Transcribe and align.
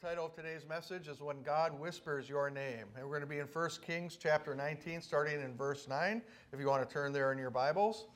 title 0.00 0.24
of 0.24 0.34
today's 0.34 0.66
message 0.66 1.08
is 1.08 1.20
When 1.20 1.42
God 1.42 1.78
Whispers 1.78 2.26
Your 2.26 2.48
Name. 2.48 2.86
And 2.96 3.04
we're 3.04 3.18
going 3.18 3.20
to 3.20 3.26
be 3.26 3.40
in 3.40 3.46
1 3.46 3.70
Kings 3.86 4.16
chapter 4.18 4.54
19, 4.54 5.02
starting 5.02 5.42
in 5.42 5.54
verse 5.54 5.86
9, 5.88 6.22
if 6.54 6.58
you 6.58 6.66
want 6.66 6.88
to 6.88 6.90
turn 6.90 7.12
there 7.12 7.32
in 7.32 7.38
your 7.38 7.50
Bibles. 7.50 8.06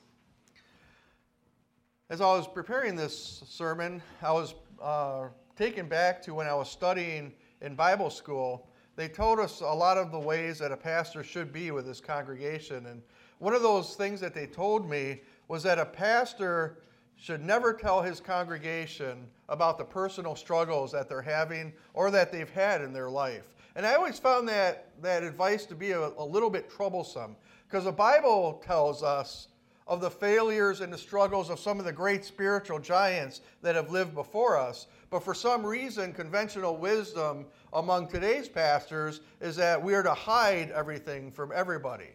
As 2.08 2.22
I 2.22 2.26
was 2.26 2.48
preparing 2.48 2.96
this 2.96 3.42
sermon, 3.46 4.00
I 4.22 4.32
was 4.32 4.54
uh, 4.80 5.26
taken 5.56 5.86
back 5.86 6.22
to 6.22 6.32
when 6.32 6.46
I 6.46 6.54
was 6.54 6.70
studying 6.70 7.34
in 7.60 7.74
Bible 7.74 8.08
school. 8.08 8.66
They 8.96 9.08
told 9.08 9.38
us 9.38 9.60
a 9.60 9.66
lot 9.66 9.98
of 9.98 10.10
the 10.10 10.18
ways 10.18 10.58
that 10.60 10.72
a 10.72 10.78
pastor 10.78 11.22
should 11.22 11.52
be 11.52 11.70
with 11.70 11.86
his 11.86 12.00
congregation. 12.00 12.86
And 12.86 13.02
one 13.40 13.52
of 13.52 13.60
those 13.60 13.94
things 13.94 14.20
that 14.20 14.32
they 14.32 14.46
told 14.46 14.88
me 14.88 15.20
was 15.48 15.62
that 15.64 15.78
a 15.78 15.84
pastor 15.84 16.78
should 17.16 17.42
never 17.42 17.72
tell 17.72 18.02
his 18.02 18.20
congregation 18.20 19.26
about 19.48 19.78
the 19.78 19.84
personal 19.84 20.36
struggles 20.36 20.92
that 20.92 21.08
they're 21.08 21.22
having 21.22 21.72
or 21.94 22.10
that 22.10 22.32
they've 22.32 22.50
had 22.50 22.82
in 22.82 22.92
their 22.92 23.08
life. 23.08 23.54
And 23.76 23.86
I 23.86 23.94
always 23.94 24.18
found 24.18 24.48
that, 24.48 24.88
that 25.02 25.22
advice 25.22 25.66
to 25.66 25.74
be 25.74 25.92
a, 25.92 26.08
a 26.18 26.24
little 26.24 26.50
bit 26.50 26.70
troublesome 26.70 27.36
because 27.68 27.84
the 27.84 27.92
Bible 27.92 28.62
tells 28.64 29.02
us 29.02 29.48
of 29.86 30.00
the 30.00 30.10
failures 30.10 30.80
and 30.80 30.92
the 30.92 30.98
struggles 30.98 31.50
of 31.50 31.58
some 31.58 31.78
of 31.78 31.84
the 31.84 31.92
great 31.92 32.24
spiritual 32.24 32.78
giants 32.78 33.42
that 33.62 33.74
have 33.74 33.90
lived 33.90 34.14
before 34.14 34.58
us. 34.58 34.86
But 35.10 35.24
for 35.24 35.34
some 35.34 35.64
reason, 35.64 36.12
conventional 36.12 36.76
wisdom 36.76 37.46
among 37.72 38.08
today's 38.08 38.48
pastors 38.48 39.20
is 39.40 39.56
that 39.56 39.82
we 39.82 39.94
are 39.94 40.02
to 40.02 40.14
hide 40.14 40.70
everything 40.70 41.30
from 41.30 41.52
everybody. 41.54 42.10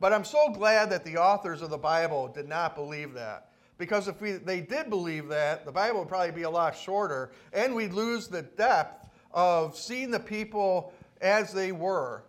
But 0.00 0.12
I'm 0.12 0.24
so 0.24 0.50
glad 0.52 0.90
that 0.90 1.04
the 1.04 1.16
authors 1.16 1.62
of 1.62 1.70
the 1.70 1.78
Bible 1.78 2.28
did 2.28 2.48
not 2.48 2.76
believe 2.76 3.14
that. 3.14 3.47
Because 3.78 4.08
if 4.08 4.20
we, 4.20 4.32
they 4.32 4.60
did 4.60 4.90
believe 4.90 5.28
that, 5.28 5.64
the 5.64 5.72
Bible 5.72 6.00
would 6.00 6.08
probably 6.08 6.32
be 6.32 6.42
a 6.42 6.50
lot 6.50 6.76
shorter, 6.76 7.30
and 7.52 7.74
we'd 7.74 7.92
lose 7.92 8.26
the 8.26 8.42
depth 8.42 9.08
of 9.32 9.76
seeing 9.76 10.10
the 10.10 10.20
people 10.20 10.92
as 11.20 11.52
they 11.52 11.70
were. 11.70 12.24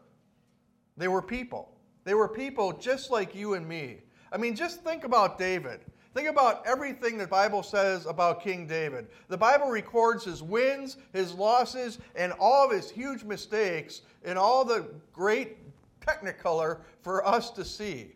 They 0.96 1.08
were 1.08 1.24
people. 1.24 1.76
They 2.04 2.14
were 2.14 2.28
people 2.28 2.74
just 2.74 3.10
like 3.10 3.34
you 3.34 3.56
and 3.56 3.68
me. 3.68 3.98
I 4.32 4.38
mean, 4.38 4.56
just 4.56 4.84
think 4.84 5.04
about 5.04 5.40
David. 5.40 5.82
Think 6.14 6.28
about 6.28 6.66
everything 6.66 7.18
the 7.18 7.28
Bible 7.28 7.64
says 7.64 8.06
about 8.06 8.44
King 8.44 8.68
David. 8.68 9.08
The 9.28 9.38
Bible 9.38 9.70
records 9.70 10.26
his 10.26 10.44
wins, 10.44 10.98
his 11.14 11.34
losses, 11.34 12.00
and 12.16 12.34
all 12.40 12.66
of 12.66 12.72
his 12.72 12.90
huge 12.92 13.24
mistakes 13.24 14.02
in 14.24 14.38
all 14.38 14.66
the 14.66 14.90
great 15.14 15.58
technicolor 16.02 16.80
for 17.02 17.26
us 17.26 17.52
to 17.52 17.64
see. 17.64 18.14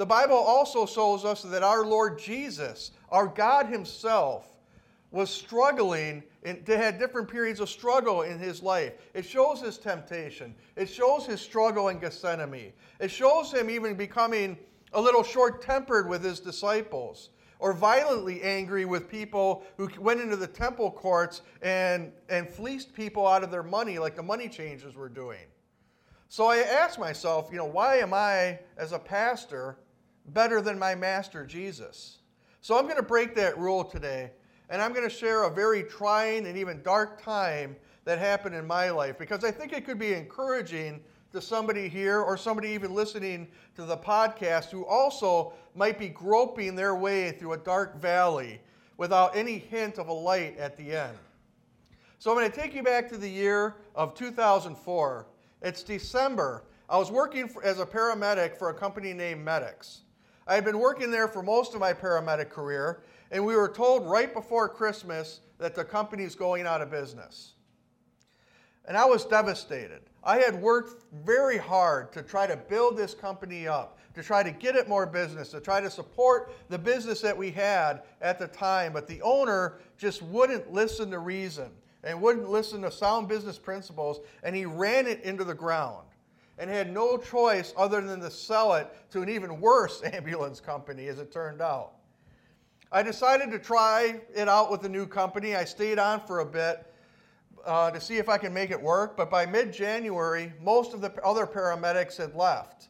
The 0.00 0.06
Bible 0.06 0.38
also 0.38 0.86
shows 0.86 1.26
us 1.26 1.42
that 1.42 1.62
our 1.62 1.84
Lord 1.84 2.18
Jesus, 2.18 2.92
our 3.10 3.26
God 3.26 3.66
Himself, 3.66 4.56
was 5.10 5.28
struggling 5.28 6.22
and 6.42 6.66
had 6.66 6.98
different 6.98 7.28
periods 7.28 7.60
of 7.60 7.68
struggle 7.68 8.22
in 8.22 8.38
his 8.38 8.62
life. 8.62 8.94
It 9.12 9.26
shows 9.26 9.60
his 9.60 9.76
temptation. 9.76 10.54
It 10.74 10.86
shows 10.86 11.26
his 11.26 11.42
struggle 11.42 11.88
in 11.88 11.98
Gethsemane. 11.98 12.72
It 12.98 13.10
shows 13.10 13.52
him 13.52 13.68
even 13.68 13.94
becoming 13.94 14.56
a 14.94 15.00
little 15.02 15.22
short 15.22 15.60
tempered 15.60 16.08
with 16.08 16.24
his 16.24 16.40
disciples 16.40 17.28
or 17.58 17.74
violently 17.74 18.40
angry 18.40 18.86
with 18.86 19.06
people 19.06 19.64
who 19.76 19.90
went 19.98 20.22
into 20.22 20.36
the 20.36 20.46
temple 20.46 20.90
courts 20.90 21.42
and, 21.60 22.10
and 22.30 22.48
fleeced 22.48 22.94
people 22.94 23.26
out 23.26 23.44
of 23.44 23.50
their 23.50 23.62
money 23.62 23.98
like 23.98 24.16
the 24.16 24.22
money 24.22 24.48
changers 24.48 24.94
were 24.94 25.10
doing. 25.10 25.44
So 26.30 26.46
I 26.46 26.58
asked 26.58 26.98
myself, 26.98 27.50
you 27.50 27.58
know, 27.58 27.66
why 27.66 27.96
am 27.96 28.14
I, 28.14 28.60
as 28.78 28.92
a 28.92 28.98
pastor, 28.98 29.76
better 30.32 30.60
than 30.60 30.78
my 30.78 30.94
master 30.94 31.44
Jesus. 31.44 32.18
So 32.60 32.78
I'm 32.78 32.84
going 32.84 32.96
to 32.96 33.02
break 33.02 33.34
that 33.36 33.58
rule 33.58 33.84
today, 33.84 34.30
and 34.68 34.82
I'm 34.82 34.92
going 34.92 35.08
to 35.08 35.14
share 35.14 35.44
a 35.44 35.50
very 35.50 35.82
trying 35.82 36.46
and 36.46 36.56
even 36.56 36.82
dark 36.82 37.22
time 37.22 37.76
that 38.04 38.18
happened 38.18 38.54
in 38.54 38.66
my 38.66 38.90
life 38.90 39.18
because 39.18 39.44
I 39.44 39.50
think 39.50 39.72
it 39.72 39.84
could 39.84 39.98
be 39.98 40.12
encouraging 40.14 41.00
to 41.32 41.40
somebody 41.40 41.88
here 41.88 42.20
or 42.20 42.36
somebody 42.36 42.68
even 42.70 42.94
listening 42.94 43.48
to 43.76 43.84
the 43.84 43.96
podcast 43.96 44.70
who 44.70 44.84
also 44.84 45.52
might 45.74 45.98
be 45.98 46.08
groping 46.08 46.74
their 46.74 46.96
way 46.96 47.32
through 47.32 47.52
a 47.52 47.58
dark 47.58 48.00
valley 48.00 48.60
without 48.96 49.36
any 49.36 49.58
hint 49.58 49.98
of 49.98 50.08
a 50.08 50.12
light 50.12 50.58
at 50.58 50.76
the 50.76 50.92
end. 50.92 51.16
So 52.18 52.30
I'm 52.30 52.36
going 52.36 52.50
to 52.50 52.56
take 52.56 52.74
you 52.74 52.82
back 52.82 53.08
to 53.10 53.16
the 53.16 53.28
year 53.28 53.76
of 53.94 54.14
2004. 54.14 55.26
It's 55.62 55.82
December. 55.82 56.64
I 56.88 56.98
was 56.98 57.10
working 57.10 57.48
for, 57.48 57.64
as 57.64 57.78
a 57.78 57.86
paramedic 57.86 58.56
for 58.56 58.68
a 58.70 58.74
company 58.74 59.12
named 59.12 59.42
Medics. 59.42 60.02
I 60.50 60.56
had 60.56 60.64
been 60.64 60.80
working 60.80 61.12
there 61.12 61.28
for 61.28 61.44
most 61.44 61.74
of 61.74 61.80
my 61.80 61.92
paramedic 61.92 62.50
career, 62.50 63.04
and 63.30 63.46
we 63.46 63.54
were 63.54 63.68
told 63.68 64.10
right 64.10 64.34
before 64.34 64.68
Christmas 64.68 65.42
that 65.58 65.76
the 65.76 65.84
company's 65.84 66.34
going 66.34 66.66
out 66.66 66.82
of 66.82 66.90
business. 66.90 67.52
And 68.84 68.96
I 68.96 69.04
was 69.04 69.24
devastated. 69.24 70.00
I 70.24 70.38
had 70.38 70.60
worked 70.60 71.04
very 71.24 71.56
hard 71.56 72.12
to 72.14 72.22
try 72.24 72.48
to 72.48 72.56
build 72.56 72.96
this 72.96 73.14
company 73.14 73.68
up, 73.68 74.00
to 74.14 74.24
try 74.24 74.42
to 74.42 74.50
get 74.50 74.74
it 74.74 74.88
more 74.88 75.06
business, 75.06 75.50
to 75.50 75.60
try 75.60 75.80
to 75.80 75.88
support 75.88 76.52
the 76.68 76.78
business 76.78 77.20
that 77.20 77.38
we 77.38 77.52
had 77.52 78.02
at 78.20 78.40
the 78.40 78.48
time, 78.48 78.92
but 78.92 79.06
the 79.06 79.22
owner 79.22 79.78
just 79.98 80.20
wouldn't 80.20 80.72
listen 80.72 81.12
to 81.12 81.20
reason 81.20 81.70
and 82.02 82.20
wouldn't 82.20 82.48
listen 82.48 82.82
to 82.82 82.90
sound 82.90 83.28
business 83.28 83.56
principles, 83.56 84.18
and 84.42 84.56
he 84.56 84.66
ran 84.66 85.06
it 85.06 85.20
into 85.22 85.44
the 85.44 85.54
ground 85.54 86.09
and 86.60 86.68
had 86.68 86.92
no 86.92 87.16
choice 87.16 87.72
other 87.74 88.02
than 88.02 88.20
to 88.20 88.30
sell 88.30 88.74
it 88.74 88.86
to 89.10 89.22
an 89.22 89.30
even 89.30 89.60
worse 89.60 90.02
ambulance 90.12 90.60
company, 90.60 91.08
as 91.08 91.18
it 91.18 91.32
turned 91.32 91.62
out. 91.62 91.92
I 92.92 93.02
decided 93.02 93.50
to 93.52 93.58
try 93.58 94.20
it 94.34 94.46
out 94.46 94.70
with 94.70 94.82
the 94.82 94.88
new 94.88 95.06
company. 95.06 95.56
I 95.56 95.64
stayed 95.64 95.98
on 95.98 96.20
for 96.20 96.40
a 96.40 96.44
bit 96.44 96.86
uh, 97.64 97.90
to 97.92 98.00
see 98.00 98.18
if 98.18 98.28
I 98.28 98.36
can 98.36 98.52
make 98.52 98.70
it 98.70 98.80
work, 98.80 99.16
but 99.16 99.30
by 99.30 99.46
mid 99.46 99.72
January, 99.72 100.52
most 100.62 100.92
of 100.92 101.00
the 101.00 101.12
other 101.24 101.46
paramedics 101.46 102.18
had 102.18 102.34
left. 102.34 102.88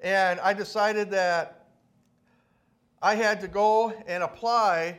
And 0.00 0.38
I 0.40 0.52
decided 0.52 1.10
that 1.12 1.66
I 3.00 3.14
had 3.14 3.40
to 3.40 3.48
go 3.48 3.90
and 4.06 4.22
apply 4.22 4.98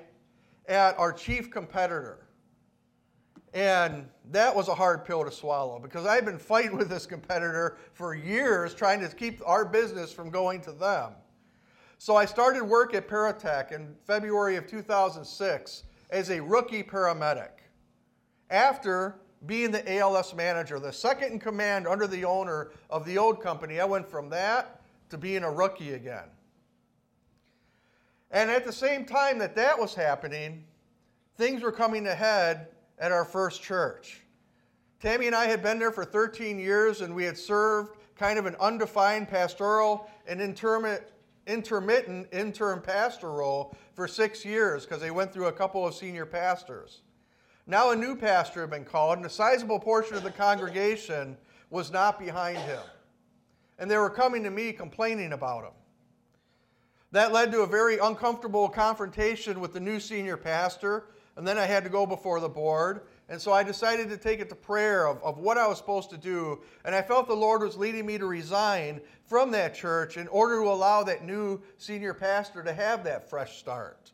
at 0.67 0.97
our 0.97 1.13
chief 1.13 1.51
competitor. 1.51 2.28
And 3.53 4.07
that 4.31 4.55
was 4.55 4.67
a 4.67 4.75
hard 4.75 5.05
pill 5.05 5.23
to 5.25 5.31
swallow 5.31 5.79
because 5.79 6.05
I've 6.05 6.25
been 6.25 6.37
fighting 6.37 6.77
with 6.77 6.89
this 6.89 7.05
competitor 7.05 7.77
for 7.93 8.13
years 8.13 8.75
trying 8.75 8.99
to 9.01 9.07
keep 9.07 9.41
our 9.45 9.65
business 9.65 10.11
from 10.11 10.29
going 10.29 10.61
to 10.61 10.71
them. 10.71 11.13
So 11.97 12.15
I 12.15 12.25
started 12.25 12.63
work 12.63 12.93
at 12.93 13.07
Paratech 13.07 13.71
in 13.71 13.95
February 14.05 14.55
of 14.55 14.67
2006 14.67 15.83
as 16.11 16.29
a 16.29 16.39
rookie 16.41 16.83
paramedic. 16.83 17.49
After 18.49 19.15
being 19.45 19.71
the 19.71 19.97
ALS 19.97 20.33
manager, 20.33 20.79
the 20.79 20.93
second 20.93 21.33
in 21.33 21.39
command 21.39 21.87
under 21.87 22.07
the 22.07 22.25
owner 22.25 22.71
of 22.89 23.05
the 23.05 23.17
old 23.17 23.41
company, 23.41 23.79
I 23.79 23.85
went 23.85 24.07
from 24.07 24.29
that 24.29 24.81
to 25.09 25.17
being 25.17 25.43
a 25.43 25.51
rookie 25.51 25.93
again. 25.93 26.29
And 28.31 28.51
at 28.51 28.63
the 28.63 28.73
same 28.73 29.05
time 29.05 29.39
that 29.39 29.55
that 29.55 29.77
was 29.77 29.95
happening, 29.95 30.63
things 31.35 31.63
were 31.63 31.71
coming 31.71 32.07
ahead 32.07 32.67
at 32.99 33.11
our 33.11 33.25
first 33.25 33.61
church. 33.61 34.21
Tammy 34.99 35.27
and 35.27 35.35
I 35.35 35.45
had 35.45 35.63
been 35.63 35.79
there 35.79 35.91
for 35.91 36.03
13 36.03 36.59
years, 36.59 37.01
and 37.01 37.15
we 37.15 37.23
had 37.23 37.37
served 37.37 37.95
kind 38.17 38.37
of 38.37 38.45
an 38.45 38.55
undefined 38.59 39.29
pastoral 39.29 40.09
and 40.27 40.41
intermittent, 40.41 41.03
intermittent 41.47 42.27
interim 42.31 42.81
pastor 42.81 43.31
role 43.31 43.75
for 43.93 44.07
six 44.07 44.43
years 44.43 44.85
because 44.85 45.01
they 45.01 45.11
went 45.11 45.33
through 45.33 45.47
a 45.47 45.51
couple 45.51 45.87
of 45.87 45.95
senior 45.95 46.25
pastors. 46.25 47.01
Now 47.65 47.91
a 47.91 47.95
new 47.95 48.15
pastor 48.15 48.61
had 48.61 48.69
been 48.69 48.83
called, 48.83 49.17
and 49.17 49.25
a 49.25 49.29
sizable 49.29 49.79
portion 49.79 50.17
of 50.17 50.23
the 50.23 50.31
congregation 50.31 51.37
was 51.69 51.91
not 51.91 52.19
behind 52.19 52.57
him. 52.57 52.81
And 53.77 53.89
they 53.89 53.97
were 53.97 54.09
coming 54.09 54.43
to 54.43 54.49
me 54.49 54.73
complaining 54.73 55.33
about 55.33 55.63
him. 55.63 55.73
That 57.11 57.31
led 57.31 57.51
to 57.53 57.61
a 57.61 57.67
very 57.67 57.97
uncomfortable 57.97 58.67
confrontation 58.69 59.59
with 59.59 59.73
the 59.73 59.79
new 59.79 59.99
senior 59.99 60.35
pastor 60.35 61.05
and 61.35 61.47
then 61.47 61.57
I 61.57 61.65
had 61.65 61.83
to 61.83 61.89
go 61.89 62.05
before 62.05 62.39
the 62.39 62.49
board. 62.49 63.01
And 63.29 63.39
so 63.39 63.53
I 63.53 63.63
decided 63.63 64.09
to 64.09 64.17
take 64.17 64.39
it 64.39 64.49
to 64.49 64.55
prayer 64.55 65.07
of, 65.07 65.23
of 65.23 65.37
what 65.37 65.57
I 65.57 65.67
was 65.67 65.77
supposed 65.77 66.09
to 66.09 66.17
do. 66.17 66.59
And 66.83 66.93
I 66.93 67.01
felt 67.01 67.27
the 67.27 67.33
Lord 67.33 67.61
was 67.61 67.77
leading 67.77 68.05
me 68.05 68.17
to 68.17 68.25
resign 68.25 68.99
from 69.25 69.51
that 69.51 69.75
church 69.75 70.17
in 70.17 70.27
order 70.29 70.55
to 70.55 70.69
allow 70.69 71.03
that 71.03 71.23
new 71.23 71.61
senior 71.77 72.13
pastor 72.13 72.63
to 72.63 72.73
have 72.73 73.03
that 73.03 73.29
fresh 73.29 73.59
start. 73.59 74.11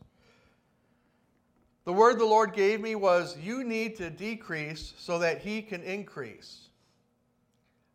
The 1.86 1.94
word 1.94 2.20
the 2.20 2.26
Lord 2.26 2.54
gave 2.54 2.82
me 2.82 2.96
was, 2.96 3.38
You 3.38 3.64
need 3.64 3.96
to 3.98 4.10
decrease 4.10 4.94
so 4.98 5.20
that 5.20 5.42
He 5.42 5.62
can 5.62 5.82
increase. 5.84 6.70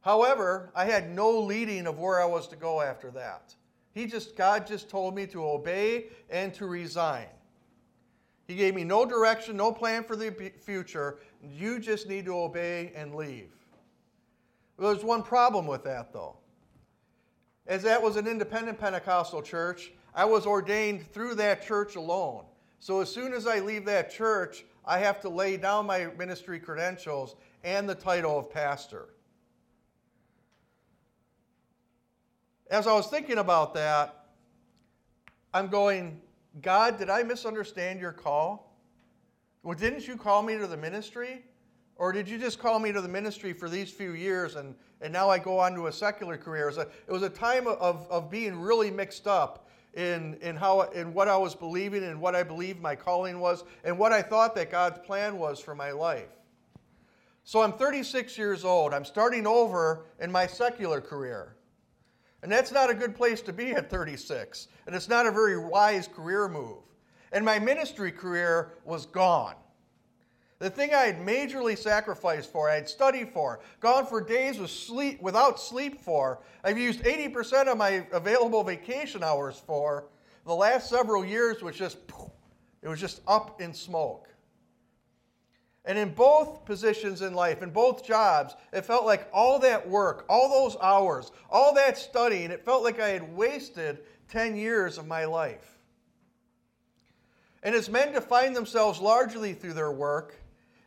However, 0.01 0.71
I 0.75 0.87
had 0.87 1.15
no 1.15 1.39
leading 1.39 1.87
of 1.87 1.99
where 1.99 2.21
I 2.21 2.25
was 2.25 2.49
to 2.49 2.57
go 2.57 2.81
after 2.81 3.11
that. 3.11 3.55
He 3.93 4.07
just, 4.07 4.37
God 4.37 4.67
just 4.67 4.89
told 4.89 5.15
me 5.15 5.27
to 5.27 5.45
obey 5.45 6.07
and 6.31 6.55
to 6.55 6.67
resign. 6.67 7.27
He 8.51 8.57
gave 8.57 8.75
me 8.75 8.83
no 8.83 9.07
direction, 9.07 9.57
no 9.57 9.71
plan 9.71 10.03
for 10.03 10.17
the 10.17 10.33
future. 10.61 11.19
You 11.41 11.79
just 11.79 12.09
need 12.09 12.25
to 12.25 12.37
obey 12.37 12.91
and 12.97 13.15
leave. 13.15 13.53
Well, 14.77 14.93
there's 14.93 15.05
one 15.05 15.23
problem 15.23 15.69
with 15.69 15.85
that, 15.85 16.13
though. 16.13 16.37
As 17.69 17.85
that 17.85 18.03
was 18.03 18.17
an 18.17 18.27
independent 18.27 18.81
Pentecostal 18.81 19.41
church, 19.41 19.93
I 20.17 20.25
was 20.25 20.47
ordained 20.47 21.07
through 21.13 21.37
that 21.37 21.65
church 21.65 21.95
alone. 21.95 22.43
So 22.81 23.01
as 23.01 23.09
soon 23.09 23.35
as 23.35 23.47
I 23.47 23.61
leave 23.61 23.85
that 23.85 24.11
church, 24.11 24.65
I 24.85 24.99
have 24.99 25.21
to 25.21 25.29
lay 25.29 25.57
down 25.57 25.87
my 25.87 26.07
ministry 26.19 26.59
credentials 26.59 27.37
and 27.63 27.89
the 27.89 27.95
title 27.95 28.37
of 28.37 28.51
pastor. 28.51 29.11
As 32.69 32.89
I 32.89 32.95
was 32.95 33.07
thinking 33.07 33.39
about 33.39 33.75
that, 33.75 34.27
I'm 35.55 35.69
going, 35.69 36.21
God, 36.63 36.99
did 36.99 37.11
I 37.11 37.23
misunderstand 37.23 38.01
your 38.01 38.13
call? 38.13 38.77
Well, 39.63 39.77
didn't 39.77 40.09
you 40.09 40.17
call 40.17 40.43
me 40.43 40.59
to 40.59 40.67
the 40.67 40.77
ministry? 40.77 41.45
Or 41.97 42.13
did 42.13 42.29
you 42.29 42.39
just 42.39 42.59
call 42.59 42.79
me 42.79 42.93
to 42.93 43.01
the 43.01 43.09
ministry 43.09 43.53
for 43.53 43.69
these 43.69 43.91
few 43.91 44.13
years 44.13 44.57
and, 44.57 44.75
and 45.03 45.13
now 45.13 45.29
I 45.29 45.39
go 45.39 45.59
on 45.59 45.75
to 45.75 45.87
a 45.87 45.93
secular 45.93 46.39
career? 46.39 46.65
It 46.65 46.67
was 46.67 46.79
a, 46.79 46.89
it 47.07 47.13
was 47.13 47.23
a 47.23 47.29
time 47.29 47.67
of, 47.67 48.07
of 48.11 48.31
being 48.31 48.59
really 48.59 48.91
mixed 48.91 49.27
up 49.27 49.69
in, 49.95 50.35
in, 50.41 50.57
how, 50.57 50.81
in 50.81 51.13
what 51.13 51.29
I 51.29 51.37
was 51.37 51.55
believing 51.55 52.05
and 52.05 52.21
what 52.21 52.35
I 52.35 52.43
believed 52.43 52.81
my 52.81 52.97
calling 52.97 53.39
was 53.39 53.65
and 53.85 53.99
what 53.99 54.13
I 54.13 54.23
thought 54.23 54.55
that 54.55 54.71
God's 54.71 54.99
plan 55.01 55.39
was 55.39 55.61
for 55.61 55.75
my 55.75 55.91
life. 55.91 56.31
So 57.45 57.61
I'm 57.61 57.73
36 57.73 58.39
years 58.39 58.65
old. 58.65 58.95
I'm 58.95 59.05
starting 59.05 59.47
over 59.47 60.07
in 60.21 60.33
my 60.33 60.47
secular 60.47 61.01
career. 61.01 61.57
And 62.43 62.51
that's 62.51 62.73
not 62.73 62.91
a 62.91 62.95
good 62.95 63.15
place 63.15 63.43
to 63.43 63.53
be 63.53 63.73
at 63.73 63.91
36. 63.91 64.69
And 64.87 64.95
it's 64.95 65.09
not 65.09 65.27
a 65.27 65.31
very 65.31 65.59
wise 65.59 66.09
career 66.09 66.49
move. 66.49 66.79
And 67.33 67.45
my 67.45 67.59
ministry 67.59 68.11
career 68.11 68.73
was 68.85 69.07
gone. 69.07 69.55
The 70.59 70.69
thing 70.69 70.93
I 70.93 71.05
had 71.05 71.19
majorly 71.21 71.77
sacrificed 71.77 72.53
for, 72.53 72.69
I 72.69 72.75
had 72.75 72.89
studied 72.89 73.31
for, 73.31 73.61
gone 73.81 74.05
for 74.05 74.21
days 74.21 74.59
with 74.59 74.71
sleep, 74.71 75.21
without 75.23 75.59
sleep 75.59 76.01
for, 76.03 76.41
I've 76.63 76.77
used 76.77 77.01
80% 77.01 77.67
of 77.67 77.79
my 77.79 78.07
available 78.13 78.63
vacation 78.63 79.25
hours 79.25 79.63
for, 79.67 80.09
the 80.45 80.55
last 80.55 80.91
several 80.91 81.25
years 81.25 81.63
was 81.63 81.77
just, 81.77 81.97
it 82.83 82.89
was 82.89 83.01
just 83.01 83.23
up 83.27 83.61
in 83.63 83.73
smoke. 83.73 84.29
And 85.85 85.99
in 85.99 86.13
both 86.13 86.65
positions 86.65 87.23
in 87.23 87.35
life, 87.35 87.63
in 87.63 87.71
both 87.71 88.05
jobs, 88.05 88.55
it 88.73 88.85
felt 88.85 89.07
like 89.07 89.29
all 89.33 89.59
that 89.61 89.89
work, 89.89 90.27
all 90.29 90.49
those 90.51 90.77
hours, 90.81 91.33
all 91.49 91.75
that 91.75 91.97
studying, 91.97 92.51
it 92.51 92.65
felt 92.65 92.85
like 92.85 93.01
I 93.01 93.09
had 93.09 93.35
wasted 93.35 94.01
10 94.29 94.57
years 94.57 94.99
of 94.99 95.07
my 95.07 95.25
life. 95.25 95.79
And 97.63 97.75
as 97.75 97.89
men 97.89 98.13
define 98.13 98.53
themselves 98.53 99.01
largely 99.01 99.55
through 99.55 99.75
their 99.75 99.91
work, 99.91 100.37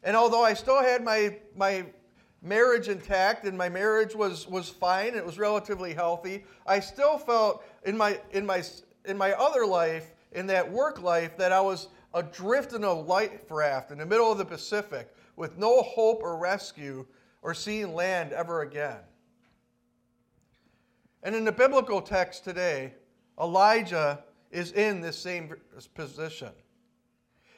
and 0.03 0.15
although 0.15 0.43
I 0.43 0.53
still 0.53 0.81
had 0.81 1.03
my, 1.03 1.37
my 1.55 1.85
marriage 2.41 2.87
intact 2.87 3.45
and 3.45 3.57
my 3.57 3.69
marriage 3.69 4.15
was, 4.15 4.47
was 4.47 4.69
fine, 4.69 5.15
it 5.15 5.25
was 5.25 5.39
relatively 5.39 5.93
healthy, 5.93 6.45
I 6.67 6.79
still 6.79 7.17
felt 7.17 7.63
in 7.83 7.97
my, 7.97 8.19
in, 8.31 8.45
my, 8.45 8.63
in 9.05 9.17
my 9.17 9.33
other 9.33 9.65
life, 9.65 10.13
in 10.31 10.47
that 10.47 10.71
work 10.71 11.01
life, 11.01 11.37
that 11.37 11.51
I 11.51 11.61
was 11.61 11.87
adrift 12.13 12.73
in 12.73 12.83
a 12.83 12.93
life 12.93 13.49
raft 13.49 13.91
in 13.91 13.97
the 13.97 14.05
middle 14.05 14.31
of 14.31 14.37
the 14.37 14.45
Pacific 14.45 15.13
with 15.35 15.57
no 15.57 15.81
hope 15.81 16.21
or 16.21 16.37
rescue 16.37 17.05
or 17.41 17.53
seeing 17.53 17.93
land 17.93 18.31
ever 18.31 18.61
again. 18.61 18.99
And 21.23 21.35
in 21.35 21.45
the 21.45 21.51
biblical 21.51 22.01
text 22.01 22.43
today, 22.43 22.93
Elijah 23.39 24.23
is 24.51 24.71
in 24.73 25.01
this 25.01 25.17
same 25.17 25.53
position. 25.95 26.51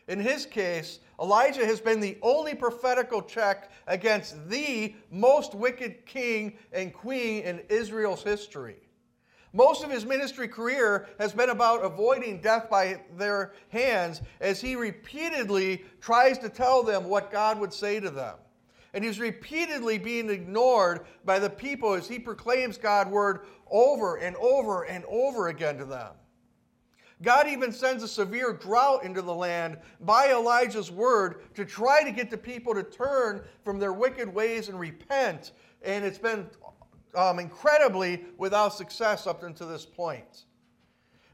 In 0.07 0.19
his 0.19 0.45
case, 0.45 0.99
Elijah 1.19 1.65
has 1.65 1.81
been 1.81 1.99
the 1.99 2.17
only 2.21 2.53
prophetical 2.53 3.21
check 3.21 3.71
against 3.87 4.49
the 4.49 4.93
most 5.09 5.55
wicked 5.55 6.05
king 6.05 6.57
and 6.71 6.93
queen 6.93 7.43
in 7.43 7.61
Israel's 7.69 8.21
history. 8.21 8.77
Most 9.55 9.85
of 9.85 9.89
his 9.89 10.05
ministry 10.05 10.49
career 10.49 11.07
has 11.17 11.31
been 11.31 11.49
about 11.49 11.85
avoiding 11.85 12.41
death 12.41 12.69
by 12.69 12.99
their 13.15 13.53
hands 13.69 14.21
as 14.41 14.59
he 14.59 14.75
repeatedly 14.75 15.85
tries 16.01 16.37
to 16.39 16.49
tell 16.49 16.83
them 16.83 17.05
what 17.05 17.31
God 17.31 17.57
would 17.61 17.71
say 17.71 18.01
to 18.01 18.09
them. 18.09 18.35
And 18.93 19.01
he's 19.01 19.17
repeatedly 19.17 19.97
being 19.97 20.29
ignored 20.29 21.05
by 21.23 21.39
the 21.39 21.49
people 21.49 21.93
as 21.93 22.05
he 22.05 22.19
proclaims 22.19 22.77
God's 22.77 23.11
word 23.11 23.45
over 23.71 24.17
and 24.17 24.35
over 24.35 24.83
and 24.83 25.05
over 25.05 25.47
again 25.47 25.77
to 25.77 25.85
them. 25.85 26.11
God 27.21 27.47
even 27.47 27.71
sends 27.71 28.03
a 28.03 28.09
severe 28.09 28.51
drought 28.51 29.05
into 29.05 29.21
the 29.21 29.33
land 29.33 29.77
by 30.01 30.33
Elijah's 30.33 30.91
word 30.91 31.53
to 31.55 31.63
try 31.63 32.03
to 32.03 32.11
get 32.11 32.29
the 32.29 32.37
people 32.37 32.73
to 32.73 32.83
turn 32.83 33.41
from 33.63 33.79
their 33.79 33.93
wicked 33.93 34.33
ways 34.33 34.67
and 34.67 34.77
repent. 34.77 35.53
And 35.81 36.03
it's 36.03 36.17
been 36.17 36.49
um, 37.15 37.39
incredibly 37.39 38.23
without 38.37 38.73
success 38.73 39.27
up 39.27 39.43
until 39.43 39.67
this 39.67 39.85
point. 39.85 40.45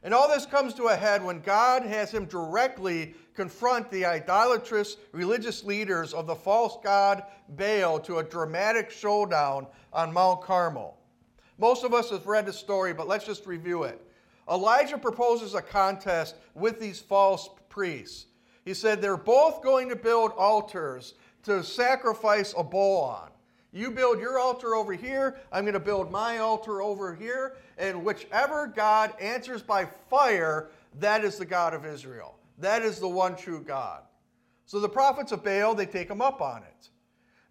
And 0.03 0.13
all 0.13 0.27
this 0.27 0.45
comes 0.45 0.73
to 0.75 0.87
a 0.87 0.95
head 0.95 1.23
when 1.23 1.41
God 1.41 1.83
has 1.83 2.11
him 2.11 2.25
directly 2.25 3.13
confront 3.35 3.91
the 3.91 4.05
idolatrous 4.05 4.97
religious 5.11 5.63
leaders 5.63 6.13
of 6.13 6.25
the 6.25 6.35
false 6.35 6.77
god 6.83 7.23
Baal 7.49 7.99
to 8.01 8.17
a 8.17 8.23
dramatic 8.23 8.89
showdown 8.89 9.67
on 9.93 10.11
Mount 10.11 10.41
Carmel. 10.41 10.97
Most 11.59 11.83
of 11.83 11.93
us 11.93 12.09
have 12.09 12.25
read 12.25 12.47
the 12.47 12.53
story, 12.53 12.93
but 12.93 13.07
let's 13.07 13.25
just 13.25 13.45
review 13.45 13.83
it. 13.83 14.01
Elijah 14.49 14.97
proposes 14.97 15.53
a 15.53 15.61
contest 15.61 16.35
with 16.55 16.79
these 16.79 16.99
false 16.99 17.49
priests. 17.69 18.25
He 18.65 18.73
said 18.73 19.01
they're 19.01 19.17
both 19.17 19.61
going 19.61 19.89
to 19.89 19.95
build 19.95 20.31
altars 20.31 21.13
to 21.43 21.63
sacrifice 21.63 22.53
a 22.57 22.63
bull 22.63 23.03
on. 23.03 23.29
You 23.73 23.91
build 23.91 24.19
your 24.19 24.37
altar 24.37 24.75
over 24.75 24.93
here, 24.93 25.37
I'm 25.51 25.63
going 25.63 25.73
to 25.73 25.79
build 25.79 26.11
my 26.11 26.39
altar 26.39 26.81
over 26.81 27.15
here, 27.15 27.55
and 27.77 28.03
whichever 28.03 28.67
God 28.67 29.13
answers 29.19 29.61
by 29.61 29.85
fire, 30.09 30.69
that 30.99 31.23
is 31.23 31.37
the 31.37 31.45
God 31.45 31.73
of 31.73 31.85
Israel. 31.85 32.37
That 32.57 32.81
is 32.81 32.99
the 32.99 33.07
one 33.07 33.35
true 33.35 33.63
God. 33.63 34.01
So 34.65 34.79
the 34.79 34.89
prophets 34.89 35.31
of 35.31 35.43
Baal, 35.43 35.73
they 35.73 35.85
take 35.85 36.09
them 36.09 36.21
up 36.21 36.41
on 36.41 36.63
it. 36.63 36.89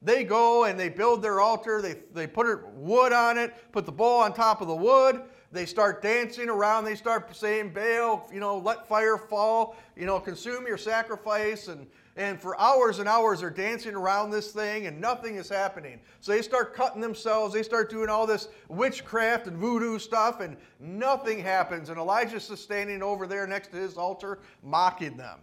They 0.03 0.25
go 0.25 0.65
and 0.65 0.79
they 0.79 0.89
build 0.89 1.23
their 1.23 1.41
altar, 1.41 1.81
they, 1.83 1.97
they 2.13 2.27
put 2.27 2.47
wood 2.75 3.13
on 3.13 3.39
it, 3.39 3.55
put 3.73 3.87
the 3.87 3.93
bull 3.93 4.21
on 4.21 4.33
top 4.33 4.61
of 4.61 4.69
the 4.69 4.75
wood, 4.75 5.23
they 5.53 5.67
start 5.67 6.01
dancing 6.01 6.49
around. 6.49 6.85
They 6.85 6.95
start 6.95 7.35
saying, 7.35 7.73
Baal, 7.73 8.29
you 8.33 8.39
know, 8.39 8.59
let 8.59 8.87
fire 8.87 9.17
fall, 9.19 9.77
you 9.97 10.07
know, 10.07 10.21
consume 10.21 10.67
your 10.67 10.79
sacrifice. 10.79 11.67
And, 11.69 11.87
and 12.17 12.41
for 12.41 12.61
hours 12.61 12.99
and 12.99 13.09
hours, 13.09 13.41
they're 13.41 13.51
dancing 13.51 13.95
around 13.95 14.31
this 14.31 14.53
thing 14.53 14.87
and 14.87 15.01
nothing 15.01 15.37
is 15.37 15.49
happening. 15.49 16.01
So 16.21 16.33
they 16.33 16.43
start 16.43 16.75
cutting 16.75 17.01
themselves. 17.01 17.55
They 17.55 17.62
start 17.62 17.89
doing 17.89 18.09
all 18.09 18.27
this 18.27 18.49
witchcraft 18.69 19.47
and 19.47 19.57
voodoo 19.57 19.99
stuff, 19.99 20.41
and 20.41 20.57
nothing 20.81 21.39
happens. 21.39 21.89
And 21.89 21.99
Elijah's 21.99 22.49
just 22.49 22.62
standing 22.62 23.03
over 23.03 23.27
there 23.27 23.47
next 23.47 23.71
to 23.73 23.77
his 23.77 23.97
altar, 23.97 24.41
mocking 24.62 25.17
them 25.17 25.39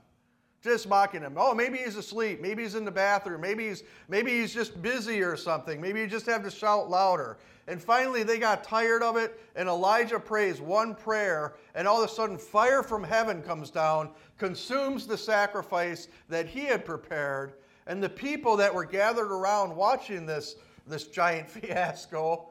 just 0.64 0.90
mocking 0.90 1.22
him. 1.22 1.36
Oh, 1.38 1.54
maybe 1.54 1.78
he's 1.78 1.96
asleep. 1.96 2.42
Maybe 2.42 2.64
he's 2.64 2.76
in 2.76 2.84
the 2.84 2.92
bathroom. 2.92 3.42
Maybe 3.42 3.70
he's 3.70 3.84
maybe 4.08 4.32
he's 4.32 4.54
just 4.54 4.82
busy 4.82 5.22
or 5.22 5.38
something. 5.38 5.80
Maybe 5.80 6.02
you 6.02 6.08
just 6.08 6.26
have 6.26 6.44
to 6.44 6.52
shout 6.52 6.90
louder. 6.90 7.38
And 7.68 7.82
finally, 7.82 8.24
they 8.24 8.40
got 8.40 8.64
tired 8.64 9.04
of 9.04 9.18
it, 9.18 9.38
and 9.56 9.68
Elijah 9.68 10.20
prays 10.20 10.62
one 10.62 10.96
prayer, 10.96 11.56
and 11.76 11.86
all 11.86 12.02
of 12.02 12.10
a 12.10 12.14
sudden, 12.14 12.38
fire 12.38 12.82
from 12.82 13.04
heaven 13.04 13.42
comes 13.42 13.70
down, 13.70 14.12
consumes 14.38 15.06
the 15.06 15.18
sacrifice 15.18 16.08
that 16.30 16.48
he 16.48 16.62
had 16.62 16.86
prepared, 16.86 17.56
and 17.86 18.02
the 18.02 18.10
people 18.10 18.56
that 18.58 18.74
were 18.74 18.86
gathered 18.86 19.34
around 19.34 19.76
watching 19.76 20.26
this, 20.26 20.56
this 20.88 21.08
giant 21.08 21.50
fiasco 21.50 22.48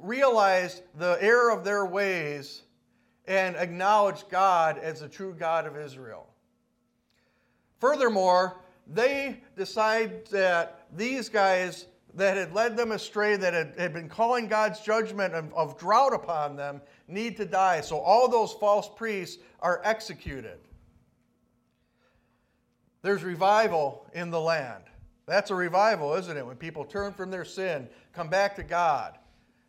realized 0.00 0.82
the 0.96 1.18
error 1.20 1.50
of 1.50 1.62
their 1.62 1.84
ways 1.84 2.62
and 3.26 3.54
acknowledged 3.56 4.30
God 4.30 4.78
as 4.78 5.00
the 5.00 5.08
true 5.08 5.34
God 5.34 5.66
of 5.66 5.76
Israel. 5.76 6.26
Furthermore, 7.80 8.60
they 8.86 9.42
decide 9.56 10.26
that 10.26 10.86
these 10.96 11.28
guys 11.28 11.86
that 12.14 12.36
had 12.36 12.52
led 12.52 12.76
them 12.76 12.92
astray, 12.92 13.36
that 13.36 13.54
had, 13.54 13.74
had 13.78 13.92
been 13.92 14.08
calling 14.08 14.46
God's 14.46 14.80
judgment 14.80 15.34
of, 15.34 15.52
of 15.54 15.78
drought 15.78 16.12
upon 16.12 16.56
them, 16.56 16.82
need 17.08 17.36
to 17.38 17.44
die. 17.44 17.80
So 17.80 17.98
all 17.98 18.28
those 18.28 18.52
false 18.52 18.88
priests 18.94 19.42
are 19.60 19.80
executed. 19.84 20.58
There's 23.02 23.24
revival 23.24 24.06
in 24.12 24.30
the 24.30 24.40
land. 24.40 24.84
That's 25.26 25.50
a 25.50 25.54
revival, 25.54 26.14
isn't 26.14 26.36
it? 26.36 26.46
When 26.46 26.56
people 26.56 26.84
turn 26.84 27.12
from 27.12 27.30
their 27.30 27.44
sin, 27.44 27.88
come 28.12 28.28
back 28.28 28.54
to 28.56 28.62
God, 28.62 29.18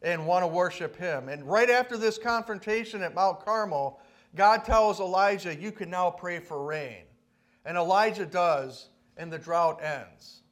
and 0.02 0.28
want 0.28 0.44
to 0.44 0.48
worship 0.48 0.96
Him. 0.96 1.30
And 1.30 1.44
right 1.50 1.70
after 1.70 1.98
this 1.98 2.18
confrontation 2.18 3.02
at 3.02 3.16
Mount 3.16 3.44
Carmel, 3.44 4.00
God 4.36 4.66
tells 4.66 5.00
Elijah, 5.00 5.56
You 5.56 5.72
can 5.72 5.90
now 5.90 6.10
pray 6.10 6.40
for 6.40 6.64
rain. 6.64 7.04
And 7.66 7.78
Elijah 7.78 8.26
does, 8.26 8.90
and 9.16 9.32
the 9.32 9.40
drought 9.40 9.82
ends. 9.82 10.43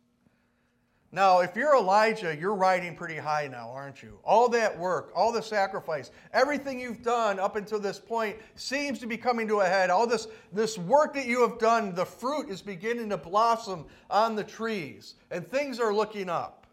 Now, 1.13 1.39
if 1.41 1.57
you're 1.57 1.75
Elijah, 1.75 2.35
you're 2.35 2.55
riding 2.55 2.95
pretty 2.95 3.17
high 3.17 3.49
now, 3.51 3.69
aren't 3.69 4.01
you? 4.01 4.19
All 4.23 4.47
that 4.49 4.77
work, 4.77 5.11
all 5.13 5.33
the 5.33 5.41
sacrifice, 5.41 6.09
everything 6.31 6.79
you've 6.79 7.03
done 7.03 7.37
up 7.37 7.57
until 7.57 7.79
this 7.79 7.99
point 7.99 8.37
seems 8.55 8.97
to 8.99 9.07
be 9.07 9.17
coming 9.17 9.45
to 9.49 9.59
a 9.59 9.65
head. 9.65 9.89
All 9.89 10.07
this, 10.07 10.29
this 10.53 10.77
work 10.77 11.13
that 11.15 11.25
you 11.25 11.41
have 11.41 11.59
done, 11.59 11.93
the 11.93 12.05
fruit 12.05 12.49
is 12.49 12.61
beginning 12.61 13.09
to 13.09 13.17
blossom 13.17 13.85
on 14.09 14.37
the 14.37 14.43
trees, 14.43 15.15
and 15.31 15.45
things 15.45 15.81
are 15.81 15.93
looking 15.93 16.29
up. 16.29 16.65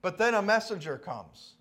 But 0.00 0.16
then 0.16 0.34
a 0.34 0.42
messenger 0.42 0.96
comes. 0.96 1.54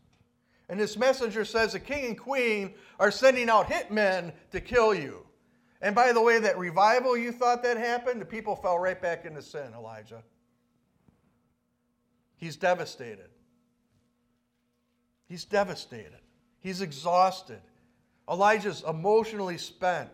And 0.70 0.80
this 0.80 0.96
messenger 0.96 1.44
says 1.44 1.74
the 1.74 1.80
king 1.82 2.06
and 2.06 2.18
queen 2.18 2.74
are 3.00 3.12
sending 3.12 3.50
out 3.50 3.70
hitmen 3.70 4.32
to 4.52 4.62
kill 4.62 4.94
you. 4.96 5.26
And 5.82 5.94
by 5.94 6.14
the 6.14 6.22
way, 6.22 6.40
that 6.40 6.58
revival 6.58 7.18
you 7.18 7.34
thought 7.34 7.62
that 7.64 7.76
happened, 7.76 8.22
the 8.22 8.26
people 8.26 8.56
fell 8.56 8.80
right 8.80 9.00
back 9.00 9.26
into 9.26 9.42
sin, 9.42 9.74
Elijah. 9.76 10.24
He's 12.42 12.56
devastated. 12.56 13.30
He's 15.30 15.46
devastated. 15.46 16.20
He's 16.60 16.82
exhausted. 16.82 17.62
Elijah's 18.30 18.84
emotionally 18.88 19.60
spent 19.60 20.10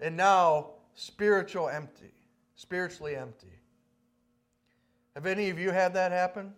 and 0.00 0.16
now 0.16 0.70
spiritual 0.94 1.68
empty, 1.68 2.14
spiritually 2.54 3.14
empty. 3.14 3.60
Have 5.14 5.26
any 5.26 5.50
of 5.50 5.58
you 5.58 5.70
had 5.70 5.92
that 5.94 6.12
happen? 6.12 6.54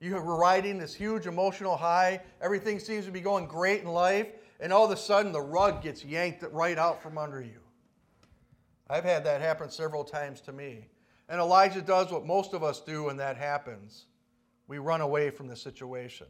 You 0.00 0.14
were 0.14 0.36
riding 0.36 0.78
this 0.78 0.94
huge 0.94 1.26
emotional 1.26 1.76
high, 1.76 2.22
everything 2.40 2.78
seems 2.78 3.04
to 3.04 3.12
be 3.12 3.20
going 3.20 3.46
great 3.46 3.82
in 3.82 3.88
life, 3.88 4.28
and 4.60 4.72
all 4.72 4.86
of 4.86 4.90
a 4.90 4.96
sudden 4.96 5.30
the 5.30 5.40
rug 5.40 5.82
gets 5.82 6.04
yanked 6.04 6.42
right 6.52 6.78
out 6.78 7.02
from 7.02 7.18
under 7.18 7.42
you. 7.42 7.60
I've 8.88 9.04
had 9.04 9.24
that 9.24 9.42
happen 9.42 9.68
several 9.68 10.04
times 10.04 10.40
to 10.42 10.52
me. 10.52 10.88
And 11.28 11.40
Elijah 11.40 11.82
does 11.82 12.12
what 12.12 12.24
most 12.24 12.54
of 12.54 12.62
us 12.62 12.80
do 12.80 13.04
when 13.04 13.16
that 13.16 13.36
happens 13.36 14.06
we 14.68 14.78
run 14.78 15.00
away 15.00 15.30
from 15.30 15.46
the 15.46 15.56
situation. 15.56 16.26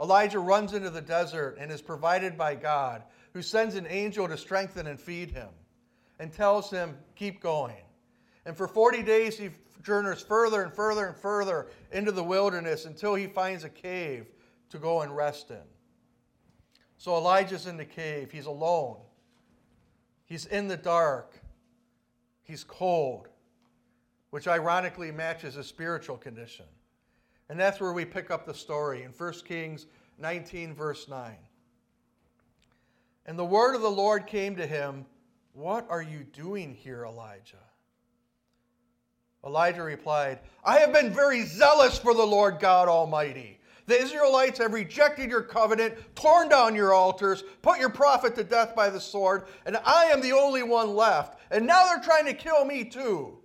Elijah 0.00 0.38
runs 0.38 0.72
into 0.74 0.90
the 0.90 1.00
desert 1.00 1.56
and 1.58 1.70
is 1.70 1.82
provided 1.82 2.36
by 2.36 2.54
God, 2.54 3.02
who 3.32 3.42
sends 3.42 3.74
an 3.74 3.86
angel 3.88 4.28
to 4.28 4.36
strengthen 4.36 4.86
and 4.86 5.00
feed 5.00 5.30
him 5.30 5.48
and 6.18 6.32
tells 6.32 6.70
him, 6.70 6.96
Keep 7.16 7.40
going. 7.40 7.82
And 8.46 8.56
for 8.56 8.68
40 8.68 9.02
days, 9.02 9.38
he 9.38 9.50
journeys 9.82 10.22
further 10.22 10.62
and 10.62 10.72
further 10.72 11.06
and 11.06 11.16
further 11.16 11.68
into 11.92 12.12
the 12.12 12.22
wilderness 12.22 12.84
until 12.84 13.14
he 13.14 13.26
finds 13.26 13.64
a 13.64 13.68
cave 13.68 14.26
to 14.70 14.78
go 14.78 15.02
and 15.02 15.14
rest 15.14 15.50
in. 15.50 15.62
So 16.96 17.16
Elijah's 17.16 17.66
in 17.66 17.76
the 17.76 17.84
cave. 17.84 18.30
He's 18.30 18.46
alone. 18.46 18.98
He's 20.24 20.46
in 20.46 20.68
the 20.68 20.76
dark. 20.76 21.38
He's 22.42 22.64
cold, 22.64 23.28
which 24.34 24.48
ironically 24.48 25.12
matches 25.12 25.54
his 25.54 25.64
spiritual 25.64 26.16
condition. 26.16 26.64
And 27.48 27.60
that's 27.60 27.78
where 27.78 27.92
we 27.92 28.04
pick 28.04 28.32
up 28.32 28.44
the 28.44 28.52
story 28.52 29.04
in 29.04 29.12
1 29.12 29.32
Kings 29.44 29.86
19, 30.18 30.74
verse 30.74 31.06
9. 31.08 31.36
And 33.26 33.38
the 33.38 33.44
word 33.44 33.76
of 33.76 33.80
the 33.80 33.88
Lord 33.88 34.26
came 34.26 34.56
to 34.56 34.66
him, 34.66 35.06
What 35.52 35.86
are 35.88 36.02
you 36.02 36.24
doing 36.32 36.74
here, 36.74 37.04
Elijah? 37.04 37.62
Elijah 39.46 39.84
replied, 39.84 40.40
I 40.64 40.80
have 40.80 40.92
been 40.92 41.12
very 41.12 41.46
zealous 41.46 41.96
for 41.96 42.12
the 42.12 42.26
Lord 42.26 42.58
God 42.58 42.88
Almighty. 42.88 43.60
The 43.86 44.02
Israelites 44.02 44.58
have 44.58 44.72
rejected 44.72 45.30
your 45.30 45.42
covenant, 45.42 45.94
torn 46.16 46.48
down 46.48 46.74
your 46.74 46.92
altars, 46.92 47.44
put 47.62 47.78
your 47.78 47.88
prophet 47.88 48.34
to 48.34 48.42
death 48.42 48.74
by 48.74 48.90
the 48.90 49.00
sword, 49.00 49.44
and 49.64 49.76
I 49.84 50.06
am 50.06 50.20
the 50.20 50.32
only 50.32 50.64
one 50.64 50.96
left. 50.96 51.38
And 51.52 51.68
now 51.68 51.86
they're 51.86 52.02
trying 52.02 52.26
to 52.26 52.34
kill 52.34 52.64
me 52.64 52.84
too. 52.84 53.38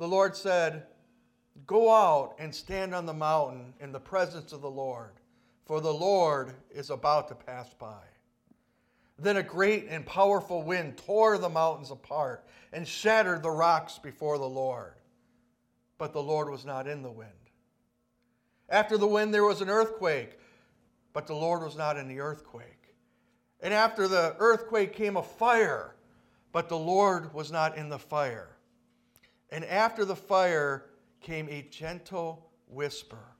The 0.00 0.08
Lord 0.08 0.34
said, 0.34 0.84
Go 1.66 1.92
out 1.94 2.34
and 2.38 2.54
stand 2.54 2.94
on 2.94 3.04
the 3.04 3.12
mountain 3.12 3.74
in 3.80 3.92
the 3.92 4.00
presence 4.00 4.50
of 4.50 4.62
the 4.62 4.70
Lord, 4.70 5.10
for 5.66 5.82
the 5.82 5.92
Lord 5.92 6.54
is 6.70 6.88
about 6.88 7.28
to 7.28 7.34
pass 7.34 7.74
by. 7.74 8.00
Then 9.18 9.36
a 9.36 9.42
great 9.42 9.88
and 9.90 10.06
powerful 10.06 10.62
wind 10.62 10.96
tore 10.96 11.36
the 11.36 11.50
mountains 11.50 11.90
apart 11.90 12.46
and 12.72 12.88
shattered 12.88 13.42
the 13.42 13.50
rocks 13.50 13.98
before 13.98 14.38
the 14.38 14.48
Lord. 14.48 14.94
But 15.98 16.14
the 16.14 16.22
Lord 16.22 16.48
was 16.48 16.64
not 16.64 16.88
in 16.88 17.02
the 17.02 17.12
wind. 17.12 17.30
After 18.70 18.96
the 18.96 19.06
wind, 19.06 19.34
there 19.34 19.44
was 19.44 19.60
an 19.60 19.68
earthquake, 19.68 20.38
but 21.12 21.26
the 21.26 21.34
Lord 21.34 21.62
was 21.62 21.76
not 21.76 21.98
in 21.98 22.08
the 22.08 22.20
earthquake. 22.20 22.94
And 23.60 23.74
after 23.74 24.08
the 24.08 24.34
earthquake 24.38 24.94
came 24.94 25.18
a 25.18 25.22
fire, 25.22 25.94
but 26.52 26.70
the 26.70 26.78
Lord 26.78 27.34
was 27.34 27.52
not 27.52 27.76
in 27.76 27.90
the 27.90 27.98
fire. 27.98 28.56
And 29.50 29.64
after 29.64 30.04
the 30.04 30.16
fire 30.16 30.86
came 31.20 31.48
a 31.48 31.62
gentle 31.62 32.50
whisper. 32.68 33.36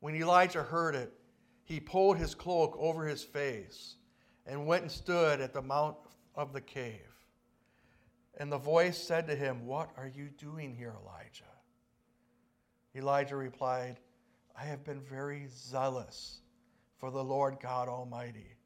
When 0.00 0.14
Elijah 0.14 0.62
heard 0.62 0.94
it, 0.94 1.12
he 1.64 1.80
pulled 1.80 2.18
his 2.18 2.34
cloak 2.34 2.76
over 2.78 3.06
his 3.06 3.22
face 3.22 3.96
and 4.46 4.66
went 4.66 4.82
and 4.82 4.90
stood 4.90 5.40
at 5.40 5.52
the 5.52 5.62
mount 5.62 5.96
of 6.34 6.52
the 6.52 6.60
cave. 6.60 7.08
And 8.38 8.50
the 8.50 8.58
voice 8.58 8.98
said 8.98 9.26
to 9.28 9.36
him, 9.36 9.66
What 9.66 9.90
are 9.96 10.10
you 10.12 10.28
doing 10.38 10.74
here, 10.74 10.94
Elijah? 11.02 11.44
Elijah 12.96 13.36
replied, 13.36 13.98
I 14.56 14.64
have 14.64 14.84
been 14.84 15.00
very 15.00 15.46
zealous 15.48 16.40
for 16.98 17.10
the 17.10 17.22
Lord 17.22 17.58
God 17.60 17.88
Almighty. 17.88 18.56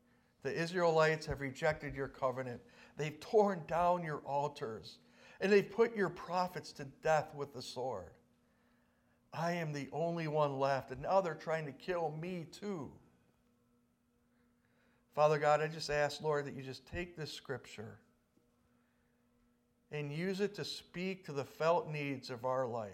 The 0.43 0.53
Israelites 0.53 1.27
have 1.27 1.41
rejected 1.41 1.95
your 1.95 2.09
covenant. 2.09 2.61
They've 2.97 3.19
torn 3.21 3.63
down 3.67 4.03
your 4.03 4.19
altars, 4.19 4.99
and 5.41 5.53
they've 5.53 5.71
put 5.71 5.97
your 5.97 6.09
prophets 6.09 6.73
to 6.73 6.85
death 7.03 7.35
with 7.35 7.53
the 7.53 7.63
sword. 7.63 8.11
I 9.33 9.53
am 9.53 9.73
the 9.73 9.89
only 9.93 10.29
one 10.29 10.59
left, 10.59 10.91
and 10.91 11.03
now 11.03 11.21
they're 11.21 11.35
trying 11.35 11.67
to 11.67 11.73
kill 11.73 12.15
me 12.21 12.47
too. 12.51 12.91
Father 15.15 15.39
God, 15.39 15.61
I 15.61 15.69
just 15.69 15.91
ask, 15.91 16.23
Lord, 16.23 16.47
that 16.47 16.55
you 16.55 16.63
just 16.63 16.87
take 16.87 17.17
this 17.17 17.33
scripture 17.33 17.99
and 19.93 20.13
use 20.13 20.41
it 20.41 20.55
to 20.57 20.65
speak 20.65 21.25
to 21.27 21.33
the 21.33 21.45
felt 21.45 21.89
needs 21.89 22.31
of 22.31 22.45
our 22.45 22.67
life. 22.67 22.93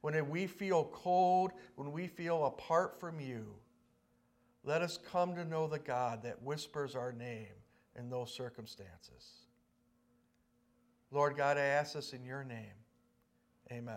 When 0.00 0.28
we 0.30 0.46
feel 0.46 0.84
cold, 0.92 1.52
when 1.74 1.92
we 1.92 2.06
feel 2.06 2.46
apart 2.46 2.98
from 3.00 3.20
you, 3.20 3.54
let 4.64 4.82
us 4.82 4.98
come 5.10 5.34
to 5.34 5.44
know 5.44 5.66
the 5.66 5.78
God 5.78 6.22
that 6.22 6.42
whispers 6.42 6.94
our 6.94 7.12
name 7.12 7.46
in 7.98 8.08
those 8.08 8.32
circumstances. 8.32 9.47
Lord 11.10 11.36
God, 11.36 11.56
I 11.56 11.62
ask 11.62 11.94
this 11.94 12.12
in 12.12 12.22
your 12.24 12.44
name. 12.44 12.74
Amen. 13.72 13.96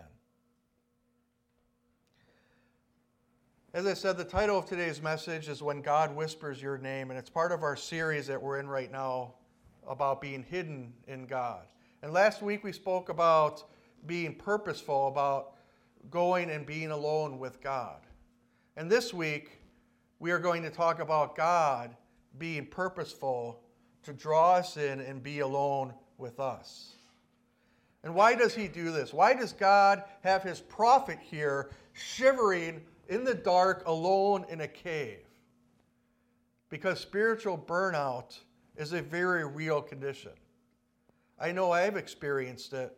As 3.74 3.86
I 3.86 3.94
said, 3.94 4.16
the 4.16 4.24
title 4.24 4.58
of 4.58 4.66
today's 4.66 5.00
message 5.02 5.48
is 5.48 5.62
When 5.62 5.82
God 5.82 6.14
Whispers 6.14 6.60
Your 6.60 6.78
Name, 6.78 7.10
and 7.10 7.18
it's 7.18 7.30
part 7.30 7.52
of 7.52 7.62
our 7.62 7.76
series 7.76 8.26
that 8.26 8.42
we're 8.42 8.58
in 8.58 8.68
right 8.68 8.90
now 8.90 9.34
about 9.86 10.20
being 10.20 10.42
hidden 10.42 10.92
in 11.06 11.26
God. 11.26 11.66
And 12.02 12.12
last 12.12 12.42
week 12.42 12.64
we 12.64 12.72
spoke 12.72 13.08
about 13.08 13.64
being 14.06 14.34
purposeful, 14.34 15.08
about 15.08 15.54
going 16.10 16.50
and 16.50 16.66
being 16.66 16.90
alone 16.90 17.38
with 17.38 17.62
God. 17.62 18.00
And 18.76 18.90
this 18.90 19.14
week 19.14 19.58
we 20.18 20.30
are 20.30 20.38
going 20.38 20.62
to 20.62 20.70
talk 20.70 21.00
about 21.00 21.36
God 21.36 21.94
being 22.38 22.66
purposeful 22.66 23.60
to 24.02 24.12
draw 24.12 24.54
us 24.54 24.76
in 24.76 25.00
and 25.00 25.22
be 25.22 25.40
alone 25.40 25.94
with 26.18 26.40
us. 26.40 26.96
And 28.04 28.14
why 28.14 28.34
does 28.34 28.54
he 28.54 28.68
do 28.68 28.90
this? 28.90 29.12
Why 29.12 29.34
does 29.34 29.52
God 29.52 30.02
have 30.22 30.42
his 30.42 30.60
prophet 30.60 31.18
here 31.20 31.70
shivering 31.92 32.82
in 33.08 33.24
the 33.24 33.34
dark, 33.34 33.82
alone 33.86 34.46
in 34.48 34.62
a 34.62 34.68
cave. 34.68 35.26
Because 36.68 37.00
spiritual 37.00 37.58
burnout 37.58 38.38
is 38.76 38.92
a 38.92 39.02
very 39.02 39.46
real 39.46 39.82
condition. 39.82 40.32
I 41.38 41.52
know 41.52 41.72
I've 41.72 41.96
experienced 41.96 42.72
it, 42.72 42.96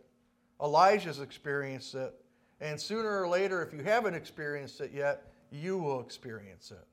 Elijah's 0.63 1.21
experienced 1.21 1.95
it, 1.95 2.15
and 2.61 2.81
sooner 2.81 3.21
or 3.21 3.29
later, 3.29 3.63
if 3.63 3.73
you 3.73 3.83
haven't 3.83 4.15
experienced 4.15 4.81
it 4.81 4.93
yet, 4.95 5.33
you 5.51 5.79
will 5.79 6.01
experience 6.01 6.71
it. 6.71 6.87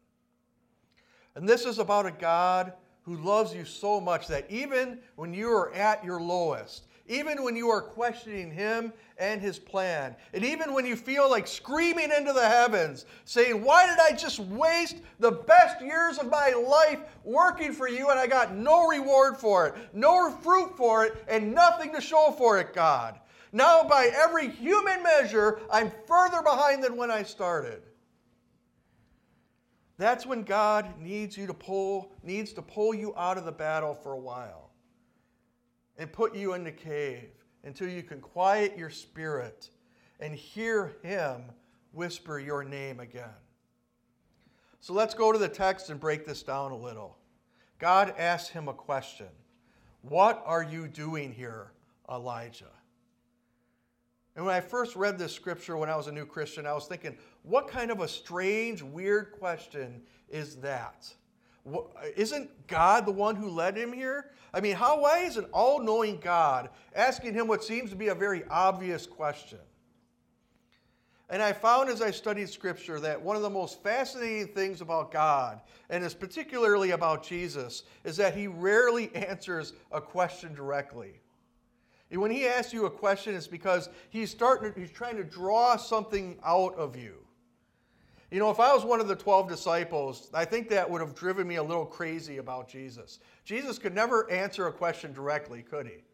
And 1.35 1.47
this 1.47 1.65
is 1.65 1.77
about 1.77 2.05
a 2.05 2.11
God 2.11 2.73
who 3.03 3.17
loves 3.17 3.53
you 3.53 3.65
so 3.65 4.01
much 4.01 4.27
that 4.27 4.49
even 4.49 4.99
when 5.15 5.33
you 5.33 5.49
are 5.51 5.73
at 5.73 6.03
your 6.03 6.19
lowest, 6.19 6.87
even 7.11 7.43
when 7.43 7.57
you 7.57 7.69
are 7.69 7.81
questioning 7.81 8.49
Him 8.49 8.93
and 9.17 9.41
His 9.41 9.59
plan, 9.59 10.15
and 10.33 10.45
even 10.45 10.73
when 10.73 10.85
you 10.85 10.95
feel 10.95 11.29
like 11.29 11.45
screaming 11.45 12.09
into 12.09 12.31
the 12.31 12.47
heavens, 12.47 13.05
saying, 13.25 13.61
Why 13.63 13.85
did 13.85 13.99
I 13.99 14.15
just 14.15 14.39
waste 14.39 14.95
the 15.19 15.31
best 15.31 15.81
years 15.81 16.17
of 16.17 16.29
my 16.29 16.51
life 16.51 16.99
working 17.25 17.73
for 17.73 17.89
you 17.89 18.09
and 18.09 18.19
I 18.19 18.27
got 18.27 18.55
no 18.55 18.87
reward 18.87 19.35
for 19.35 19.67
it, 19.67 19.75
no 19.93 20.31
fruit 20.31 20.77
for 20.77 21.03
it, 21.05 21.21
and 21.27 21.53
nothing 21.53 21.93
to 21.93 21.99
show 21.99 22.33
for 22.37 22.59
it, 22.59 22.73
God? 22.73 23.19
Now, 23.51 23.83
by 23.83 24.09
every 24.15 24.49
human 24.49 25.03
measure, 25.03 25.59
I'm 25.69 25.91
further 26.07 26.41
behind 26.41 26.81
than 26.81 26.95
when 26.95 27.11
I 27.11 27.23
started. 27.23 27.81
That's 29.97 30.25
when 30.25 30.43
God 30.43 30.97
needs 30.97 31.37
you 31.37 31.45
to 31.45 31.53
pull, 31.53 32.13
needs 32.23 32.53
to 32.53 32.61
pull 32.61 32.95
you 32.95 33.13
out 33.17 33.37
of 33.37 33.43
the 33.43 33.51
battle 33.51 33.93
for 33.93 34.13
a 34.13 34.17
while 34.17 34.70
and 36.01 36.11
put 36.11 36.35
you 36.35 36.53
in 36.53 36.63
the 36.63 36.71
cave 36.71 37.29
until 37.63 37.87
you 37.87 38.01
can 38.01 38.19
quiet 38.19 38.75
your 38.75 38.89
spirit 38.89 39.69
and 40.19 40.33
hear 40.33 40.95
Him 41.03 41.43
whisper 41.91 42.39
your 42.39 42.63
name 42.63 42.99
again. 42.99 43.29
So 44.79 44.93
let's 44.93 45.13
go 45.13 45.31
to 45.31 45.37
the 45.37 45.47
text 45.47 45.91
and 45.91 45.99
break 45.99 46.25
this 46.25 46.41
down 46.41 46.71
a 46.71 46.75
little. 46.75 47.19
God 47.77 48.15
asks 48.17 48.49
him 48.49 48.67
a 48.67 48.73
question 48.73 49.27
What 50.01 50.41
are 50.43 50.63
you 50.63 50.87
doing 50.87 51.31
here, 51.31 51.71
Elijah? 52.11 52.65
And 54.35 54.43
when 54.43 54.55
I 54.55 54.61
first 54.61 54.95
read 54.95 55.19
this 55.19 55.35
scripture 55.35 55.77
when 55.77 55.89
I 55.89 55.95
was 55.95 56.07
a 56.07 56.11
new 56.11 56.25
Christian, 56.25 56.65
I 56.65 56.73
was 56.73 56.87
thinking, 56.87 57.15
what 57.43 57.67
kind 57.67 57.91
of 57.91 57.99
a 57.99 58.07
strange, 58.07 58.81
weird 58.81 59.33
question 59.33 60.01
is 60.29 60.55
that? 60.57 61.13
Isn't 62.15 62.67
God 62.67 63.05
the 63.05 63.11
one 63.11 63.35
who 63.35 63.49
led 63.49 63.77
him 63.77 63.93
here? 63.93 64.31
I 64.53 64.61
mean, 64.61 64.75
how, 64.75 65.01
why 65.01 65.19
is 65.19 65.37
an 65.37 65.45
all 65.53 65.79
knowing 65.79 66.19
God 66.19 66.69
asking 66.95 67.33
him 67.33 67.47
what 67.47 67.63
seems 67.63 67.89
to 67.91 67.95
be 67.95 68.07
a 68.07 68.15
very 68.15 68.43
obvious 68.49 69.05
question? 69.05 69.59
And 71.29 71.41
I 71.41 71.53
found 71.53 71.89
as 71.89 72.01
I 72.01 72.11
studied 72.11 72.49
Scripture 72.49 72.99
that 72.99 73.21
one 73.21 73.37
of 73.37 73.41
the 73.41 73.49
most 73.49 73.81
fascinating 73.81 74.47
things 74.47 74.81
about 74.81 75.11
God, 75.11 75.61
and 75.89 76.03
is 76.03 76.13
particularly 76.13 76.91
about 76.91 77.23
Jesus, 77.23 77.83
is 78.03 78.17
that 78.17 78.35
he 78.35 78.47
rarely 78.47 79.15
answers 79.15 79.71
a 79.91 80.01
question 80.01 80.53
directly. 80.53 81.21
And 82.11 82.19
when 82.19 82.31
he 82.31 82.45
asks 82.45 82.73
you 82.73 82.85
a 82.85 82.91
question, 82.91 83.33
it's 83.33 83.47
because 83.47 83.87
he's 84.09 84.29
starting, 84.29 84.73
he's 84.75 84.91
trying 84.91 85.15
to 85.15 85.23
draw 85.23 85.77
something 85.77 86.37
out 86.43 86.75
of 86.75 86.97
you. 86.97 87.15
You 88.31 88.39
know, 88.39 88.49
if 88.49 88.61
I 88.61 88.73
was 88.73 88.85
one 88.85 89.01
of 89.01 89.09
the 89.09 89.15
12 89.15 89.49
disciples, 89.49 90.29
I 90.33 90.45
think 90.45 90.69
that 90.69 90.89
would 90.89 91.01
have 91.01 91.13
driven 91.13 91.45
me 91.45 91.55
a 91.55 91.63
little 91.63 91.85
crazy 91.85 92.37
about 92.37 92.69
Jesus. 92.69 93.19
Jesus 93.43 93.77
could 93.77 93.93
never 93.93 94.31
answer 94.31 94.67
a 94.67 94.71
question 94.71 95.11
directly, 95.11 95.61
could 95.61 95.85
he? 95.85 96.05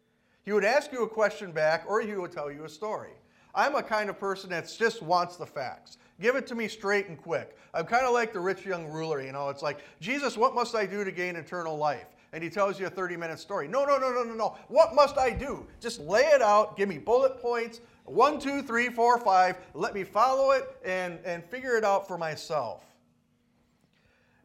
He 0.42 0.52
would 0.52 0.64
ask 0.64 0.90
you 0.90 1.04
a 1.04 1.08
question 1.08 1.52
back, 1.52 1.84
or 1.86 2.00
he 2.00 2.12
would 2.14 2.32
tell 2.32 2.50
you 2.50 2.64
a 2.64 2.68
story. 2.68 3.12
I'm 3.54 3.76
a 3.76 3.82
kind 3.84 4.10
of 4.10 4.18
person 4.18 4.50
that 4.50 4.74
just 4.76 5.00
wants 5.00 5.36
the 5.36 5.46
facts. 5.46 5.98
Give 6.20 6.34
it 6.34 6.48
to 6.48 6.56
me 6.56 6.66
straight 6.66 7.06
and 7.06 7.16
quick. 7.16 7.56
I'm 7.72 7.86
kind 7.86 8.04
of 8.04 8.12
like 8.12 8.32
the 8.32 8.40
rich 8.40 8.66
young 8.66 8.88
ruler, 8.88 9.22
you 9.22 9.30
know. 9.30 9.48
It's 9.50 9.62
like, 9.62 9.78
Jesus, 10.00 10.36
what 10.36 10.56
must 10.56 10.74
I 10.74 10.86
do 10.86 11.04
to 11.04 11.12
gain 11.12 11.36
eternal 11.36 11.76
life? 11.76 12.06
And 12.32 12.42
he 12.42 12.50
tells 12.50 12.80
you 12.80 12.86
a 12.86 12.90
30 12.90 13.16
minute 13.16 13.38
story. 13.38 13.68
No, 13.68 13.84
no, 13.84 13.96
no, 13.96 14.10
no, 14.10 14.24
no, 14.24 14.34
no. 14.34 14.56
What 14.66 14.94
must 14.94 15.18
I 15.18 15.30
do? 15.30 15.66
Just 15.80 16.00
lay 16.00 16.22
it 16.24 16.42
out. 16.42 16.76
Give 16.76 16.88
me 16.88 16.98
bullet 16.98 17.40
points. 17.40 17.80
One, 18.08 18.40
two, 18.40 18.62
three, 18.62 18.88
four, 18.88 19.18
five. 19.18 19.58
Let 19.74 19.94
me 19.94 20.04
follow 20.04 20.52
it 20.52 20.64
and, 20.84 21.18
and 21.24 21.44
figure 21.44 21.76
it 21.76 21.84
out 21.84 22.08
for 22.08 22.16
myself. 22.16 22.84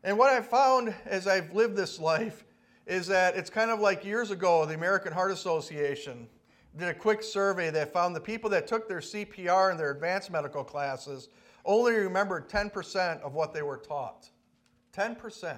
And 0.04 0.18
what 0.18 0.30
I've 0.30 0.48
found 0.48 0.94
as 1.06 1.28
I've 1.28 1.54
lived 1.54 1.76
this 1.76 2.00
life 2.00 2.44
is 2.86 3.08
that 3.08 3.38
it's 3.38 3.50
kind 3.50 3.72
of 3.72 3.80
like 3.80 4.04
years 4.04 4.32
ago, 4.32 4.66
the 4.66 4.74
American 4.74 5.14
Heart 5.14 5.32
Association 5.32 6.28
did 6.78 6.90
a 6.90 6.94
quick 6.94 7.24
survey 7.24 7.70
that 7.70 7.94
found 7.94 8.16
the 8.16 8.22
people 8.22 8.50
that 8.50 8.68
took 8.68 8.90
their 8.90 9.00
CPR 9.00 9.72
and 9.72 9.80
their 9.80 9.92
advanced 9.92 10.30
medical 10.30 10.64
classes 10.64 11.30
only 11.66 11.94
remembered 11.94 12.50
10% 12.50 13.22
of 13.22 13.34
what 13.34 13.54
they 13.54 13.62
were 13.62 13.78
taught. 13.78 14.30
10%. 14.94 15.58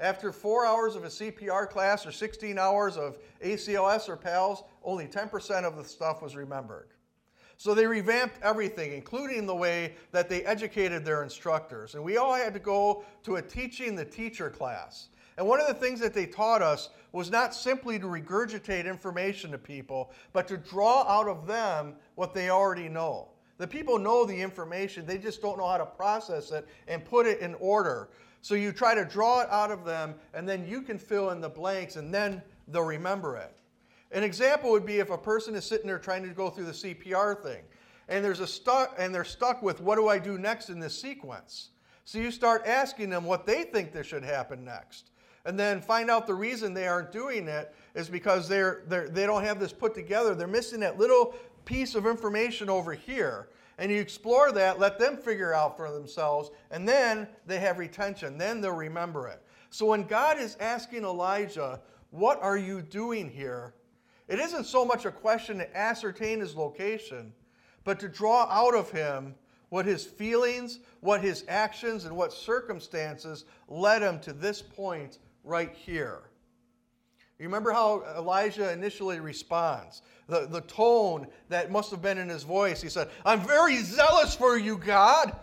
After 0.00 0.30
four 0.30 0.64
hours 0.64 0.94
of 0.94 1.02
a 1.02 1.08
CPR 1.08 1.68
class 1.68 2.06
or 2.06 2.12
16 2.12 2.56
hours 2.56 2.96
of 2.96 3.18
ACLS 3.42 4.08
or 4.08 4.16
PALS, 4.16 4.62
only 4.88 5.06
10% 5.06 5.64
of 5.64 5.76
the 5.76 5.84
stuff 5.84 6.22
was 6.22 6.34
remembered. 6.34 6.88
So 7.58 7.74
they 7.74 7.86
revamped 7.86 8.36
everything, 8.42 8.92
including 8.92 9.44
the 9.44 9.54
way 9.54 9.96
that 10.12 10.30
they 10.30 10.44
educated 10.44 11.04
their 11.04 11.22
instructors. 11.22 11.94
And 11.94 12.02
we 12.02 12.16
all 12.16 12.34
had 12.34 12.54
to 12.54 12.60
go 12.60 13.04
to 13.24 13.36
a 13.36 13.42
teaching 13.42 13.94
the 13.94 14.04
teacher 14.04 14.48
class. 14.48 15.08
And 15.36 15.46
one 15.46 15.60
of 15.60 15.66
the 15.66 15.74
things 15.74 16.00
that 16.00 16.14
they 16.14 16.24
taught 16.24 16.62
us 16.62 16.88
was 17.12 17.30
not 17.30 17.54
simply 17.54 17.98
to 17.98 18.06
regurgitate 18.06 18.86
information 18.86 19.50
to 19.50 19.58
people, 19.58 20.10
but 20.32 20.48
to 20.48 20.56
draw 20.56 21.02
out 21.02 21.28
of 21.28 21.46
them 21.46 21.94
what 22.14 22.32
they 22.32 22.48
already 22.48 22.88
know. 22.88 23.28
The 23.58 23.66
people 23.66 23.98
know 23.98 24.24
the 24.24 24.40
information, 24.40 25.04
they 25.04 25.18
just 25.18 25.42
don't 25.42 25.58
know 25.58 25.68
how 25.68 25.78
to 25.78 25.86
process 25.86 26.50
it 26.50 26.66
and 26.86 27.04
put 27.04 27.26
it 27.26 27.40
in 27.40 27.54
order. 27.56 28.08
So 28.40 28.54
you 28.54 28.72
try 28.72 28.94
to 28.94 29.04
draw 29.04 29.40
it 29.40 29.50
out 29.50 29.70
of 29.70 29.84
them, 29.84 30.14
and 30.32 30.48
then 30.48 30.66
you 30.66 30.80
can 30.80 30.96
fill 30.96 31.30
in 31.30 31.42
the 31.42 31.48
blanks, 31.48 31.96
and 31.96 32.14
then 32.14 32.40
they'll 32.68 32.82
remember 32.82 33.36
it. 33.36 33.52
An 34.12 34.22
example 34.22 34.70
would 34.70 34.86
be 34.86 34.98
if 34.98 35.10
a 35.10 35.18
person 35.18 35.54
is 35.54 35.64
sitting 35.64 35.86
there 35.86 35.98
trying 35.98 36.22
to 36.22 36.30
go 36.30 36.50
through 36.50 36.66
the 36.66 36.72
CPR 36.72 37.42
thing, 37.42 37.62
and 38.08 38.24
there's 38.24 38.40
a 38.40 38.46
stuck, 38.46 38.94
and 38.98 39.14
they're 39.14 39.24
stuck 39.24 39.62
with 39.62 39.80
what 39.80 39.96
do 39.96 40.08
I 40.08 40.18
do 40.18 40.38
next 40.38 40.70
in 40.70 40.80
this 40.80 40.98
sequence. 40.98 41.70
So 42.04 42.18
you 42.18 42.30
start 42.30 42.62
asking 42.66 43.10
them 43.10 43.24
what 43.24 43.44
they 43.44 43.64
think 43.64 43.92
that 43.92 44.06
should 44.06 44.24
happen 44.24 44.64
next 44.64 45.10
and 45.48 45.58
then 45.58 45.80
find 45.80 46.10
out 46.10 46.26
the 46.26 46.34
reason 46.34 46.74
they 46.74 46.86
aren't 46.86 47.10
doing 47.10 47.48
it 47.48 47.74
is 47.94 48.10
because 48.10 48.50
they're, 48.50 48.82
they're, 48.86 49.08
they 49.08 49.24
don't 49.24 49.44
have 49.44 49.58
this 49.58 49.72
put 49.72 49.94
together. 49.94 50.34
They're 50.34 50.46
missing 50.46 50.80
that 50.80 50.98
little 50.98 51.34
piece 51.64 51.94
of 51.94 52.06
information 52.06 52.68
over 52.68 52.92
here. 52.92 53.48
And 53.78 53.90
you 53.90 53.98
explore 53.98 54.52
that, 54.52 54.78
let 54.78 54.98
them 54.98 55.16
figure 55.16 55.54
out 55.54 55.74
for 55.74 55.90
themselves, 55.90 56.50
and 56.70 56.86
then 56.86 57.26
they 57.46 57.60
have 57.60 57.78
retention. 57.78 58.36
Then 58.36 58.60
they'll 58.60 58.72
remember 58.72 59.26
it. 59.28 59.42
So 59.70 59.86
when 59.86 60.02
God 60.02 60.38
is 60.38 60.58
asking 60.60 61.04
Elijah, 61.04 61.80
What 62.10 62.42
are 62.42 62.58
you 62.58 62.82
doing 62.82 63.30
here? 63.30 63.72
It 64.28 64.38
isn't 64.38 64.64
so 64.64 64.84
much 64.84 65.06
a 65.06 65.10
question 65.10 65.58
to 65.58 65.76
ascertain 65.76 66.40
his 66.40 66.54
location, 66.54 67.32
but 67.84 67.98
to 68.00 68.08
draw 68.08 68.46
out 68.50 68.74
of 68.74 68.90
him 68.90 69.34
what 69.70 69.86
his 69.86 70.04
feelings, 70.04 70.80
what 71.00 71.22
his 71.22 71.44
actions, 71.48 72.04
and 72.04 72.16
what 72.16 72.32
circumstances 72.32 73.44
led 73.68 74.02
him 74.02 74.20
to 74.20 74.32
this 74.32 74.60
point 74.62 75.18
right 75.44 75.74
here. 75.74 76.20
You 77.38 77.46
remember 77.46 77.72
how 77.72 78.02
Elijah 78.16 78.72
initially 78.72 79.20
responds? 79.20 80.02
The, 80.26 80.46
the 80.46 80.62
tone 80.62 81.28
that 81.48 81.70
must 81.70 81.90
have 81.92 82.02
been 82.02 82.18
in 82.18 82.28
his 82.28 82.42
voice. 82.42 82.82
He 82.82 82.88
said, 82.88 83.08
I'm 83.24 83.40
very 83.40 83.76
zealous 83.76 84.34
for 84.34 84.58
you, 84.58 84.76
God. 84.76 85.34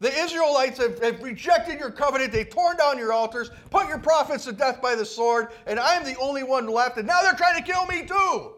The 0.00 0.12
Israelites 0.18 0.78
have, 0.78 0.98
have 1.02 1.22
rejected 1.22 1.78
your 1.78 1.90
covenant. 1.90 2.32
They've 2.32 2.48
torn 2.48 2.78
down 2.78 2.96
your 2.96 3.12
altars, 3.12 3.50
put 3.68 3.86
your 3.86 3.98
prophets 3.98 4.46
to 4.46 4.52
death 4.52 4.80
by 4.80 4.94
the 4.94 5.04
sword, 5.04 5.48
and 5.66 5.78
I'm 5.78 6.04
the 6.04 6.16
only 6.16 6.42
one 6.42 6.66
left, 6.66 6.96
and 6.96 7.06
now 7.06 7.20
they're 7.22 7.34
trying 7.34 7.62
to 7.62 7.72
kill 7.72 7.84
me 7.84 8.06
too. 8.06 8.54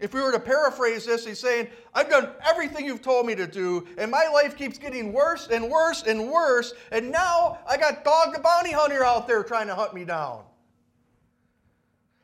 If 0.00 0.12
we 0.12 0.20
were 0.20 0.32
to 0.32 0.40
paraphrase 0.40 1.04
this, 1.04 1.26
he's 1.26 1.38
saying, 1.38 1.68
I've 1.94 2.10
done 2.10 2.30
everything 2.44 2.86
you've 2.86 3.02
told 3.02 3.26
me 3.26 3.34
to 3.34 3.46
do, 3.46 3.86
and 3.98 4.10
my 4.10 4.26
life 4.32 4.56
keeps 4.56 4.78
getting 4.78 5.12
worse 5.12 5.48
and 5.48 5.70
worse 5.70 6.02
and 6.02 6.30
worse, 6.30 6.72
and 6.90 7.10
now 7.10 7.58
I 7.68 7.76
got 7.76 8.02
Dog 8.02 8.34
the 8.34 8.40
bounty 8.40 8.72
hunter 8.72 9.04
out 9.04 9.28
there 9.28 9.42
trying 9.42 9.66
to 9.66 9.74
hunt 9.74 9.94
me 9.94 10.04
down. 10.04 10.42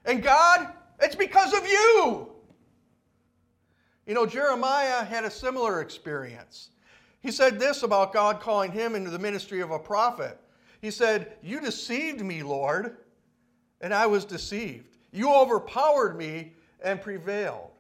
And 0.07 0.23
God, 0.23 0.73
it's 1.01 1.15
because 1.15 1.53
of 1.53 1.67
you. 1.67 2.31
You 4.07 4.15
know, 4.15 4.27
Jeremiah 4.27 5.05
had 5.05 5.25
a 5.25 5.31
similar 5.31 5.83
experience. 5.83 6.70
He 7.21 7.31
said 7.31 7.61
this 7.61 7.83
about 7.83 8.13
God 8.13 8.41
calling 8.41 8.73
him 8.73 8.95
into 8.95 9.11
the 9.11 9.19
ministry 9.19 9.61
of 9.61 9.71
a 9.71 9.79
prophet. 9.79 10.39
He 10.81 10.91
said, 10.91 11.35
You 11.43 11.61
deceived 11.61 12.21
me, 12.21 12.43
Lord, 12.43 12.97
and 13.81 13.93
I 13.93 14.07
was 14.07 14.25
deceived. 14.25 14.97
You 15.13 15.33
overpowered 15.33 16.17
me 16.17 16.55
and 16.83 17.01
prevailed. 17.01 17.71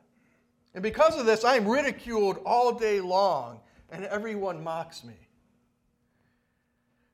And 0.74 0.82
because 0.82 1.18
of 1.18 1.26
this, 1.26 1.44
I 1.44 1.56
am 1.56 1.66
ridiculed 1.66 2.38
all 2.44 2.72
day 2.72 3.00
long, 3.00 3.60
and 3.90 4.04
everyone 4.04 4.62
mocks 4.62 5.02
me. 5.02 5.14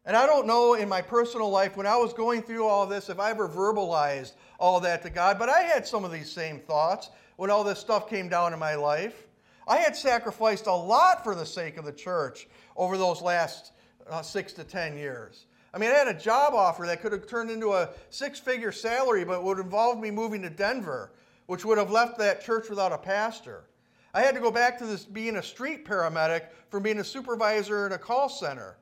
And 0.05 0.17
I 0.17 0.27
don't 0.27 0.47
know 0.47 0.75
in 0.75 0.89
my 0.89 1.03
personal 1.03 1.51
life, 1.51 1.77
when 1.77 1.87
I 1.87 1.97
was 1.97 2.13
going 2.13 2.43
through 2.43 2.67
all 2.67 2.87
this, 2.87 3.09
if 3.09 3.19
I 3.19 3.31
ever 3.31 3.49
verbalized 3.49 4.33
all 4.59 4.79
that 4.81 5.03
to 5.03 5.11
God, 5.11 5.39
but 5.39 5.49
I 5.49 5.63
had 5.63 5.87
some 5.87 6.05
of 6.05 6.13
these 6.13 6.31
same 6.31 6.61
thoughts 6.61 7.11
when 7.37 7.51
all 7.51 7.65
this 7.65 7.81
stuff 7.81 8.09
came 8.09 8.29
down 8.29 8.53
in 8.53 8.59
my 8.59 8.75
life. 8.75 9.26
I 9.67 9.79
had 9.79 9.97
sacrificed 9.97 10.67
a 10.67 10.73
lot 10.73 11.25
for 11.25 11.35
the 11.35 11.47
sake 11.47 11.77
of 11.77 11.85
the 11.85 11.93
church 11.93 12.49
over 12.77 12.97
those 12.97 13.21
last 13.21 13.73
uh, 14.09 14.23
six 14.23 14.53
to 14.55 14.65
ten 14.65 14.97
years. 14.97 15.47
I 15.75 15.79
mean, 15.79 15.91
I 15.91 15.95
had 15.95 16.09
a 16.09 16.15
job 16.15 16.55
offer 16.55 16.87
that 16.87 17.03
could 17.03 17.13
have 17.13 17.27
turned 17.27 17.51
into 17.51 17.73
a 17.73 17.91
six 18.11 18.39
figure 18.39 18.73
salary, 18.73 19.25
but 19.25 19.43
would 19.43 19.59
involve 19.59 19.99
me 19.99 20.11
moving 20.11 20.43
to 20.43 20.51
Denver 20.51 21.11
which 21.47 21.65
would 21.65 21.79
have 21.79 21.91
left 21.91 22.19
that 22.19 22.45
church 22.45 22.69
without 22.69 22.93
a 22.93 22.99
pastor. 22.99 23.65
I 24.13 24.21
had 24.21 24.35
to 24.35 24.41
go 24.41 24.51
back 24.51 24.79
to 24.79 24.87
this 24.87 25.05
being 25.05 25.37
a 25.37 25.43
street 25.43 25.85
paramedic 25.85 26.47
from 26.71 26.83
being 26.83 26.99
a 26.99 27.05
supervisor 27.05 27.87
in 27.87 27.93
a 27.93 27.99
call 27.99 28.29
center. 28.29 28.77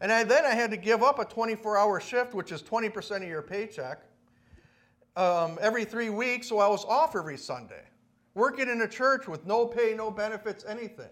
And 0.00 0.12
I, 0.12 0.24
then 0.24 0.44
I 0.44 0.54
had 0.54 0.70
to 0.70 0.76
give 0.76 1.02
up 1.02 1.18
a 1.18 1.24
24 1.24 1.76
hour 1.76 2.00
shift, 2.00 2.34
which 2.34 2.52
is 2.52 2.62
20% 2.62 3.16
of 3.22 3.28
your 3.28 3.42
paycheck, 3.42 4.02
um, 5.16 5.58
every 5.60 5.84
three 5.84 6.10
weeks, 6.10 6.48
so 6.48 6.58
I 6.58 6.68
was 6.68 6.84
off 6.84 7.16
every 7.16 7.38
Sunday, 7.38 7.82
working 8.36 8.68
in 8.68 8.82
a 8.82 8.88
church 8.88 9.26
with 9.26 9.46
no 9.46 9.66
pay, 9.66 9.94
no 9.96 10.10
benefits, 10.10 10.62
anything. 10.68 11.08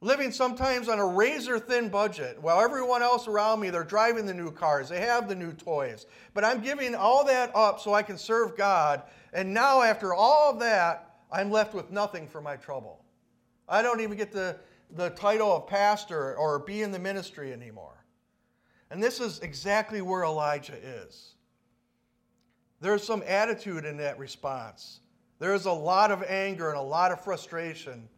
Living 0.00 0.30
sometimes 0.30 0.88
on 0.88 1.00
a 1.00 1.06
razor 1.06 1.58
thin 1.58 1.88
budget 1.88 2.40
while 2.40 2.60
everyone 2.60 3.02
else 3.02 3.26
around 3.26 3.58
me 3.58 3.70
they're 3.70 3.82
driving 3.82 4.26
the 4.26 4.34
new 4.34 4.50
cars 4.50 4.88
they 4.88 5.00
have 5.00 5.28
the 5.28 5.34
new 5.34 5.52
toys. 5.52 6.06
But 6.34 6.44
i'm 6.44 6.60
giving 6.60 6.94
all 6.94 7.24
that 7.24 7.50
up 7.54 7.80
so 7.80 7.94
i 7.94 8.02
can 8.02 8.18
serve 8.18 8.56
god 8.56 9.02
and 9.32 9.52
now 9.52 9.82
after 9.82 10.14
all 10.14 10.50
of 10.52 10.60
that 10.60 11.16
i'm 11.32 11.50
left 11.50 11.74
with 11.74 11.90
nothing 11.90 12.28
for 12.28 12.40
my 12.40 12.56
trouble. 12.56 13.02
I 13.66 13.80
don't 13.80 14.00
even 14.00 14.16
get 14.16 14.30
the, 14.30 14.58
the 14.94 15.10
title 15.10 15.56
of 15.56 15.66
pastor 15.66 16.36
or 16.36 16.58
be 16.58 16.82
in 16.82 16.92
the 16.92 16.98
ministry 16.98 17.52
anymore. 17.52 18.04
And 18.90 19.02
this 19.02 19.20
is 19.20 19.40
exactly 19.40 20.02
where 20.02 20.22
elijah 20.22 20.76
is. 20.76 21.34
There's 22.80 23.02
some 23.02 23.24
attitude 23.26 23.86
in 23.86 23.96
that 23.96 24.18
response 24.18 25.00
there's 25.38 25.66
a 25.66 25.72
lot 25.72 26.10
of 26.10 26.22
anger 26.22 26.68
and 26.70 26.78
a 26.78 26.82
lot 26.82 27.12
of 27.12 27.22
frustration 27.22 28.08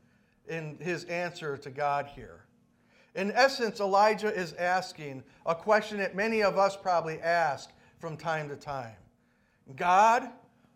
in 0.48 0.78
his 0.80 1.04
answer 1.04 1.56
to 1.56 1.70
God 1.70 2.06
here. 2.06 2.44
In 3.14 3.32
essence, 3.32 3.80
Elijah 3.80 4.32
is 4.32 4.52
asking 4.54 5.24
a 5.46 5.54
question 5.54 5.98
that 5.98 6.14
many 6.14 6.42
of 6.42 6.58
us 6.58 6.76
probably 6.76 7.18
ask 7.20 7.70
from 7.98 8.16
time 8.16 8.48
to 8.50 8.56
time 8.56 8.96
God, 9.74 10.28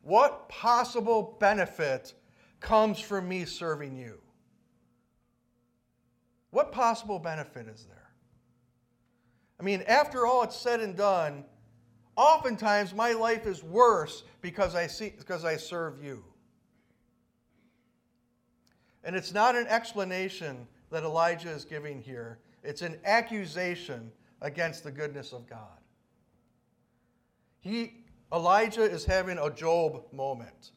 what 0.03 0.49
possible 0.49 1.37
benefit 1.39 2.15
comes 2.61 2.99
from 2.99 3.29
me 3.29 3.45
serving 3.45 3.97
you? 3.97 4.21
What 6.51 6.73
possible 6.73 7.19
benefit 7.19 7.69
is 7.69 7.85
there? 7.85 8.11
I 9.61 9.63
mean, 9.63 9.83
after 9.87 10.27
all 10.27 10.43
it's 10.43 10.57
said 10.57 10.81
and 10.81 10.97
done, 10.97 11.45
oftentimes 12.17 12.95
my 12.95 13.13
life 13.13 13.47
is 13.47 13.63
worse 13.63 14.25
because 14.41 14.75
I 14.75 14.87
see 14.87 15.13
because 15.17 15.45
I 15.45 15.57
serve 15.57 16.03
you. 16.03 16.25
And 19.05 19.17
it's 19.17 19.33
not 19.33 19.57
an 19.57 19.67
explanation 19.67 20.67
that 20.91 21.03
Elijah 21.05 21.51
is 21.51 21.65
giving 21.65 22.01
here. 22.01 22.39
It's 22.63 22.83
an 22.83 22.99
accusation 23.05 24.13
against 24.43 24.85
the 24.85 24.91
goodness 24.91 25.33
of 25.33 25.49
God. 25.49 25.79
He 27.61 27.95
Elijah 28.33 28.83
is 28.83 29.05
having 29.05 29.39
a 29.39 29.51
Job 29.51 30.05
moment. 30.13 30.71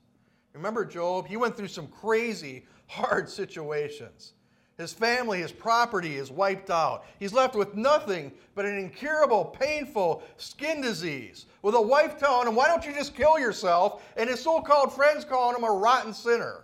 Remember 0.54 0.86
Job? 0.86 1.28
He 1.28 1.38
went 1.38 1.56
through 1.56 1.68
some 1.68 1.88
crazy, 1.88 2.66
hard 2.88 3.30
situations. 3.42 4.34
His 4.78 4.92
family, 4.92 5.40
his 5.40 5.52
property 5.52 6.16
is 6.16 6.32
wiped 6.32 6.72
out. 6.72 7.06
He's 7.20 7.32
left 7.32 7.54
with 7.54 7.76
nothing 7.76 8.32
but 8.56 8.66
an 8.66 8.78
incurable, 8.78 9.46
painful 9.46 10.24
skin 10.38 10.82
disease, 10.82 11.46
with 11.62 11.76
a 11.76 11.82
wife 11.82 12.18
telling 12.18 12.48
him, 12.48 12.56
Why 12.56 12.68
don't 12.68 12.86
you 12.86 12.92
just 12.92 13.16
kill 13.16 13.38
yourself? 13.38 14.04
And 14.18 14.30
his 14.30 14.42
so 14.42 14.62
called 14.62 14.92
friends 14.92 15.26
calling 15.26 15.56
him 15.56 15.64
a 15.64 15.72
rotten 15.72 16.12
sinner. 16.12 16.64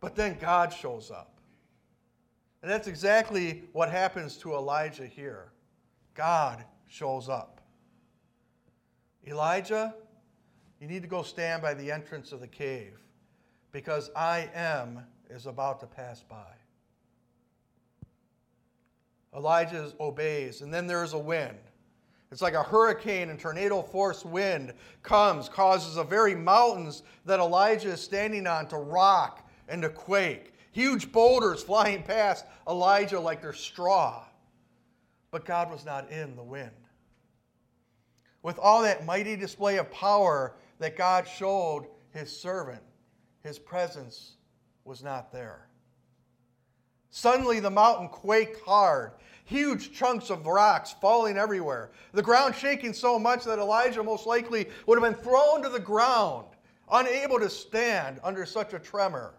But 0.00 0.14
then 0.14 0.36
God 0.40 0.72
shows 0.72 1.10
up. 1.10 1.38
And 2.62 2.70
that's 2.70 2.88
exactly 2.88 3.64
what 3.72 3.90
happens 3.90 4.36
to 4.38 4.54
Elijah 4.54 5.06
here. 5.06 5.52
God 6.14 6.64
shows 6.88 7.28
up. 7.28 7.60
Elijah, 9.26 9.94
you 10.80 10.88
need 10.88 11.02
to 11.02 11.08
go 11.08 11.22
stand 11.22 11.62
by 11.62 11.74
the 11.74 11.90
entrance 11.90 12.32
of 12.32 12.40
the 12.40 12.48
cave 12.48 12.98
because 13.72 14.10
I 14.16 14.48
am 14.54 15.00
is 15.30 15.46
about 15.46 15.80
to 15.80 15.86
pass 15.86 16.22
by. 16.22 16.36
Elijah 19.36 19.92
obeys, 20.00 20.62
and 20.62 20.72
then 20.72 20.86
there's 20.86 21.12
a 21.12 21.18
wind. 21.18 21.58
It's 22.30 22.42
like 22.42 22.54
a 22.54 22.62
hurricane 22.62 23.30
and 23.30 23.38
tornado 23.38 23.82
force 23.82 24.24
wind 24.24 24.72
comes, 25.02 25.48
causes 25.48 25.94
the 25.94 26.04
very 26.04 26.34
mountains 26.34 27.02
that 27.24 27.38
Elijah 27.38 27.90
is 27.90 28.00
standing 28.00 28.46
on 28.46 28.66
to 28.68 28.76
rock 28.76 29.47
and 29.68 29.82
to 29.82 29.88
quake. 29.88 30.54
Huge 30.72 31.10
boulders 31.12 31.62
flying 31.62 32.02
past 32.02 32.44
Elijah 32.68 33.20
like 33.20 33.42
they're 33.42 33.52
straw. 33.52 34.24
But 35.30 35.44
God 35.44 35.70
was 35.70 35.84
not 35.84 36.10
in 36.10 36.36
the 36.36 36.42
wind. 36.42 36.70
With 38.42 38.58
all 38.58 38.82
that 38.82 39.04
mighty 39.04 39.36
display 39.36 39.78
of 39.78 39.90
power 39.90 40.54
that 40.78 40.96
God 40.96 41.26
showed 41.26 41.86
his 42.12 42.34
servant, 42.34 42.82
his 43.42 43.58
presence 43.58 44.36
was 44.84 45.02
not 45.02 45.32
there. 45.32 45.68
Suddenly, 47.10 47.60
the 47.60 47.70
mountain 47.70 48.08
quaked 48.08 48.60
hard, 48.62 49.12
huge 49.44 49.92
chunks 49.92 50.30
of 50.30 50.46
rocks 50.46 50.94
falling 51.00 51.36
everywhere, 51.36 51.90
the 52.12 52.22
ground 52.22 52.54
shaking 52.54 52.92
so 52.92 53.18
much 53.18 53.44
that 53.44 53.58
Elijah 53.58 54.02
most 54.02 54.26
likely 54.26 54.68
would 54.86 55.00
have 55.00 55.10
been 55.10 55.22
thrown 55.22 55.62
to 55.62 55.68
the 55.68 55.80
ground, 55.80 56.46
unable 56.92 57.38
to 57.40 57.50
stand 57.50 58.20
under 58.22 58.44
such 58.44 58.74
a 58.74 58.78
tremor. 58.78 59.34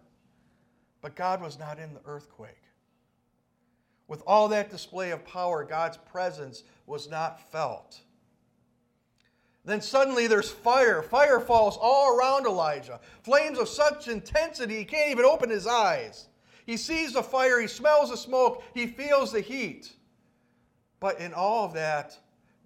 But 1.01 1.15
God 1.15 1.41
was 1.41 1.57
not 1.57 1.79
in 1.79 1.93
the 1.93 2.01
earthquake. 2.05 2.61
With 4.07 4.23
all 4.25 4.47
that 4.49 4.69
display 4.69 5.11
of 5.11 5.23
power, 5.23 5.63
God's 5.63 5.97
presence 5.97 6.63
was 6.85 7.09
not 7.09 7.51
felt. 7.51 8.01
Then 9.65 9.81
suddenly 9.81 10.27
there's 10.27 10.49
fire. 10.49 11.03
Fire 11.03 11.39
falls 11.39 11.77
all 11.79 12.17
around 12.17 12.47
Elijah. 12.47 12.99
Flames 13.21 13.59
of 13.59 13.69
such 13.69 14.07
intensity 14.07 14.77
he 14.77 14.85
can't 14.85 15.11
even 15.11 15.25
open 15.25 15.49
his 15.49 15.67
eyes. 15.67 16.27
He 16.65 16.77
sees 16.77 17.13
the 17.13 17.23
fire, 17.23 17.59
he 17.59 17.67
smells 17.67 18.09
the 18.09 18.17
smoke, 18.17 18.63
he 18.73 18.87
feels 18.87 19.31
the 19.31 19.41
heat. 19.41 19.91
But 20.99 21.19
in 21.19 21.33
all 21.33 21.65
of 21.65 21.73
that, 21.73 22.17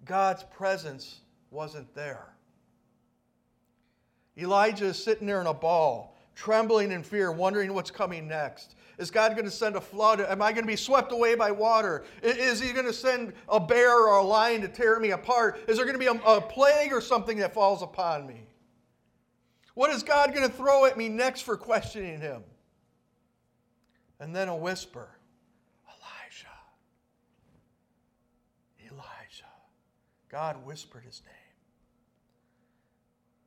God's 0.04 0.44
presence 0.44 1.20
wasn't 1.50 1.94
there. 1.94 2.34
Elijah 4.36 4.86
is 4.86 5.02
sitting 5.02 5.26
there 5.26 5.40
in 5.40 5.46
a 5.46 5.54
ball, 5.54 6.13
trembling 6.34 6.92
in 6.92 7.02
fear, 7.02 7.32
wondering 7.32 7.72
what's 7.74 7.90
coming 7.90 8.28
next. 8.28 8.76
Is 8.98 9.10
God 9.10 9.32
going 9.32 9.44
to 9.44 9.50
send 9.50 9.76
a 9.76 9.80
flood? 9.80 10.20
Am 10.20 10.40
I 10.40 10.52
going 10.52 10.64
to 10.64 10.70
be 10.70 10.76
swept 10.76 11.12
away 11.12 11.34
by 11.34 11.50
water? 11.50 12.04
Is 12.22 12.60
He 12.60 12.72
going 12.72 12.86
to 12.86 12.92
send 12.92 13.32
a 13.48 13.58
bear 13.58 13.98
or 14.06 14.18
a 14.18 14.22
lion 14.22 14.60
to 14.62 14.68
tear 14.68 15.00
me 15.00 15.10
apart? 15.10 15.60
Is 15.68 15.76
there 15.76 15.86
going 15.86 15.98
to 15.98 15.98
be 15.98 16.06
a, 16.06 16.22
a 16.24 16.40
plague 16.40 16.92
or 16.92 17.00
something 17.00 17.38
that 17.38 17.52
falls 17.52 17.82
upon 17.82 18.26
me? 18.26 18.46
What 19.74 19.90
is 19.90 20.02
God 20.02 20.32
going 20.32 20.48
to 20.48 20.54
throw 20.54 20.84
at 20.84 20.96
me 20.96 21.08
next 21.08 21.40
for 21.42 21.56
questioning 21.56 22.20
Him? 22.20 22.42
And 24.20 24.34
then 24.34 24.48
a 24.48 24.56
whisper 24.56 25.08
Elijah. 25.86 26.54
Elijah. 28.92 29.52
God 30.30 30.64
whispered 30.64 31.04
his 31.04 31.22
name. 31.26 31.43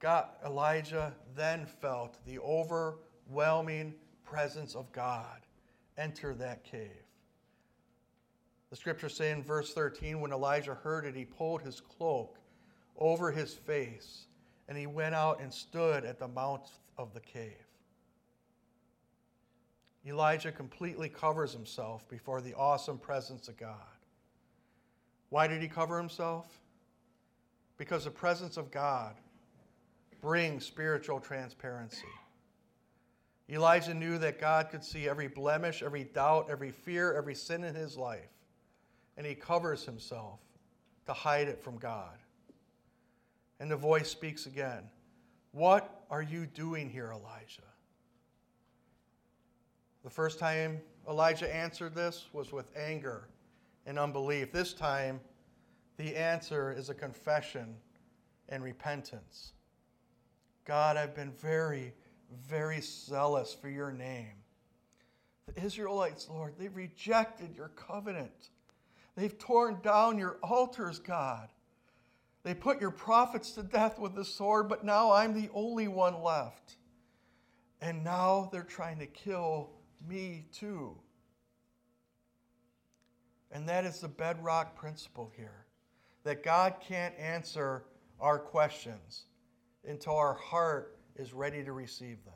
God, 0.07 0.27
Elijah 0.45 1.13
then 1.35 1.65
felt 1.65 2.17
the 2.25 2.39
overwhelming 2.39 3.93
presence 4.23 4.73
of 4.73 4.89
God 4.93 5.41
enter 5.97 6.33
that 6.35 6.63
cave. 6.63 7.03
The 8.69 8.77
scriptures 8.77 9.17
say 9.17 9.31
in 9.31 9.43
verse 9.43 9.73
13 9.73 10.21
when 10.21 10.31
Elijah 10.31 10.75
heard 10.75 11.03
it, 11.03 11.13
he 11.13 11.25
pulled 11.25 11.61
his 11.61 11.81
cloak 11.81 12.37
over 12.97 13.33
his 13.33 13.53
face 13.53 14.27
and 14.69 14.77
he 14.77 14.87
went 14.87 15.13
out 15.13 15.41
and 15.41 15.53
stood 15.53 16.05
at 16.05 16.19
the 16.19 16.27
mouth 16.29 16.71
of 16.97 17.13
the 17.13 17.19
cave. 17.19 17.67
Elijah 20.05 20.53
completely 20.53 21.09
covers 21.09 21.51
himself 21.51 22.07
before 22.07 22.39
the 22.39 22.53
awesome 22.53 22.97
presence 22.97 23.49
of 23.49 23.57
God. 23.57 23.75
Why 25.31 25.47
did 25.47 25.61
he 25.61 25.67
cover 25.67 25.97
himself? 25.97 26.47
Because 27.75 28.05
the 28.05 28.09
presence 28.09 28.55
of 28.55 28.71
God 28.71 29.13
brings 30.21 30.65
spiritual 30.65 31.19
transparency. 31.19 32.07
Elijah 33.49 33.93
knew 33.93 34.17
that 34.17 34.39
God 34.39 34.69
could 34.69 34.83
see 34.83 35.07
every 35.07 35.27
blemish, 35.27 35.81
every 35.81 36.03
doubt, 36.03 36.47
every 36.49 36.71
fear, 36.71 37.13
every 37.13 37.35
sin 37.35 37.63
in 37.63 37.75
his 37.75 37.95
life, 37.95 38.29
and 39.15 39.25
he 39.25 39.35
covers 39.35 39.85
himself 39.85 40.39
to 41.05 41.13
hide 41.13 41.47
it 41.47 41.63
from 41.63 41.77
God. 41.77 42.17
And 43.59 43.71
the 43.71 43.77
voice 43.77 44.09
speaks 44.09 44.45
again 44.45 44.83
What 45.51 46.03
are 46.11 46.21
you 46.21 46.45
doing 46.45 46.89
here, 46.89 47.11
Elijah? 47.11 47.61
The 50.03 50.09
first 50.09 50.39
time 50.39 50.81
Elijah 51.09 51.53
answered 51.53 51.95
this 51.95 52.27
was 52.33 52.51
with 52.51 52.69
anger 52.77 53.29
and 53.85 53.97
unbelief. 53.97 54.51
This 54.51 54.73
time, 54.73 55.21
the 55.95 56.15
answer 56.15 56.71
is 56.71 56.89
a 56.89 56.93
confession 56.93 57.75
and 58.49 58.63
repentance. 58.63 59.53
God, 60.67 60.97
I've 60.97 61.15
been 61.15 61.31
very 61.31 61.93
very 62.47 62.81
zealous 62.81 63.53
for 63.53 63.69
your 63.69 63.91
name. 63.91 64.33
The 65.47 65.63
Israelites, 65.63 66.27
Lord, 66.29 66.55
they've 66.57 66.75
rejected 66.75 67.55
your 67.55 67.69
covenant. 67.69 68.49
They've 69.15 69.37
torn 69.37 69.79
down 69.81 70.17
your 70.17 70.37
altars, 70.43 70.99
God. 70.99 71.49
They 72.43 72.53
put 72.53 72.81
your 72.81 72.91
prophets 72.91 73.51
to 73.51 73.63
death 73.63 73.97
with 73.97 74.15
the 74.15 74.25
sword, 74.25 74.69
but 74.69 74.83
now 74.83 75.11
I'm 75.11 75.33
the 75.33 75.49
only 75.53 75.87
one 75.87 76.21
left. 76.21 76.75
And 77.81 78.03
now 78.03 78.49
they're 78.51 78.63
trying 78.63 78.99
to 78.99 79.05
kill 79.05 79.71
me 80.07 80.45
too. 80.51 80.97
And 83.51 83.67
that 83.69 83.85
is 83.85 84.01
the 84.01 84.07
bedrock 84.07 84.75
principle 84.75 85.31
here 85.35 85.65
that 86.23 86.43
God 86.43 86.75
can't 86.85 87.15
answer 87.17 87.85
our 88.19 88.37
questions 88.37 89.25
until 89.87 90.15
our 90.15 90.33
heart 90.33 90.97
is 91.15 91.33
ready 91.33 91.63
to 91.63 91.71
receive 91.71 92.23
them. 92.25 92.33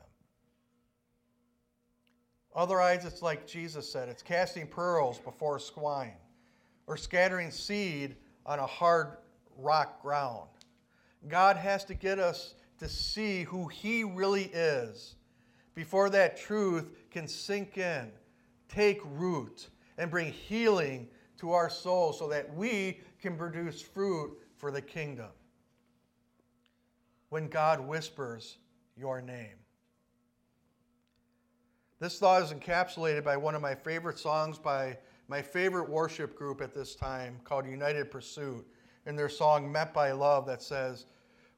Otherwise, 2.54 3.04
it's 3.04 3.22
like 3.22 3.46
Jesus 3.46 3.90
said 3.90 4.08
it's 4.08 4.22
casting 4.22 4.66
pearls 4.66 5.18
before 5.18 5.58
swine 5.58 6.16
or 6.86 6.96
scattering 6.96 7.50
seed 7.50 8.16
on 8.44 8.58
a 8.58 8.66
hard 8.66 9.16
rock 9.56 10.02
ground. 10.02 10.48
God 11.28 11.56
has 11.56 11.84
to 11.86 11.94
get 11.94 12.18
us 12.18 12.54
to 12.78 12.88
see 12.88 13.44
who 13.44 13.68
He 13.68 14.04
really 14.04 14.50
is 14.52 15.14
before 15.74 16.10
that 16.10 16.36
truth 16.36 16.90
can 17.10 17.26
sink 17.26 17.78
in, 17.78 18.10
take 18.68 19.00
root, 19.04 19.68
and 19.96 20.10
bring 20.10 20.32
healing 20.32 21.08
to 21.38 21.52
our 21.52 21.70
souls 21.70 22.18
so 22.18 22.28
that 22.28 22.54
we 22.54 23.00
can 23.20 23.36
produce 23.36 23.80
fruit 23.80 24.36
for 24.56 24.70
the 24.70 24.82
kingdom. 24.82 25.30
When 27.32 27.48
God 27.48 27.80
whispers, 27.80 28.58
your 28.94 29.22
name. 29.22 29.56
This 31.98 32.18
thought 32.18 32.42
is 32.42 32.52
encapsulated 32.52 33.24
by 33.24 33.38
one 33.38 33.54
of 33.54 33.62
my 33.62 33.74
favorite 33.74 34.18
songs 34.18 34.58
by 34.58 34.98
my 35.28 35.40
favorite 35.40 35.88
worship 35.88 36.36
group 36.36 36.60
at 36.60 36.74
this 36.74 36.94
time 36.94 37.40
called 37.42 37.64
United 37.64 38.10
Pursuit 38.10 38.66
in 39.06 39.16
their 39.16 39.30
song 39.30 39.72
Met 39.72 39.94
by 39.94 40.12
Love 40.12 40.44
that 40.44 40.60
says, 40.60 41.06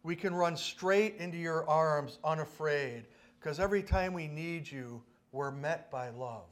We 0.05 0.15
can 0.15 0.33
run 0.33 0.57
straight 0.57 1.17
into 1.17 1.39
your 1.39 1.69
arms 1.69 2.21
unafraid 2.23 3.07
because 3.41 3.59
every 3.59 3.83
time 3.83 4.13
we 4.13 4.29
need 4.29 4.71
you, 4.71 5.03
we're 5.33 5.51
met 5.51 5.91
by 5.91 6.11
love. 6.11 6.47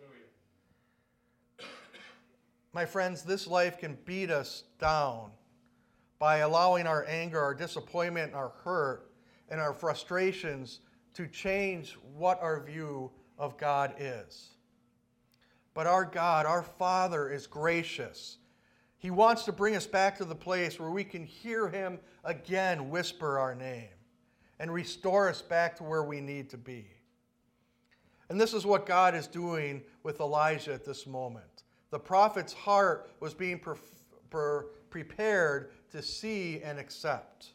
Hallelujah. 0.00 1.70
my 2.72 2.84
friends, 2.84 3.22
this 3.22 3.46
life 3.46 3.78
can 3.78 3.96
beat 4.04 4.32
us 4.32 4.64
down 4.80 5.30
by 6.18 6.38
allowing 6.38 6.86
our 6.86 7.04
anger, 7.06 7.40
our 7.40 7.54
disappointment, 7.54 8.34
our 8.34 8.52
hurt, 8.64 9.10
and 9.48 9.60
our 9.60 9.72
frustrations 9.72 10.80
to 11.14 11.26
change 11.26 11.96
what 12.16 12.40
our 12.42 12.60
view 12.60 13.10
of 13.38 13.56
God 13.56 13.94
is. 13.98 14.50
But 15.74 15.86
our 15.86 16.04
God, 16.04 16.44
our 16.44 16.62
Father, 16.62 17.30
is 17.30 17.46
gracious. 17.46 18.38
He 18.98 19.10
wants 19.10 19.44
to 19.44 19.52
bring 19.52 19.76
us 19.76 19.86
back 19.86 20.18
to 20.18 20.24
the 20.24 20.34
place 20.34 20.80
where 20.80 20.90
we 20.90 21.04
can 21.04 21.24
hear 21.24 21.68
Him 21.68 22.00
again 22.24 22.90
whisper 22.90 23.38
our 23.38 23.54
name 23.54 23.88
and 24.58 24.72
restore 24.72 25.28
us 25.28 25.40
back 25.40 25.76
to 25.76 25.84
where 25.84 26.02
we 26.02 26.20
need 26.20 26.50
to 26.50 26.58
be. 26.58 26.86
And 28.28 28.40
this 28.40 28.52
is 28.52 28.66
what 28.66 28.86
God 28.86 29.14
is 29.14 29.26
doing 29.26 29.82
with 30.02 30.20
Elijah 30.20 30.74
at 30.74 30.84
this 30.84 31.06
moment. 31.06 31.62
The 31.90 31.98
prophet's 31.98 32.52
heart 32.52 33.10
was 33.20 33.32
being 33.32 33.58
pre- 33.58 33.76
pre- 34.30 34.64
prepared 34.90 35.70
to 35.92 36.02
see 36.02 36.60
and 36.62 36.78
accept. 36.78 37.48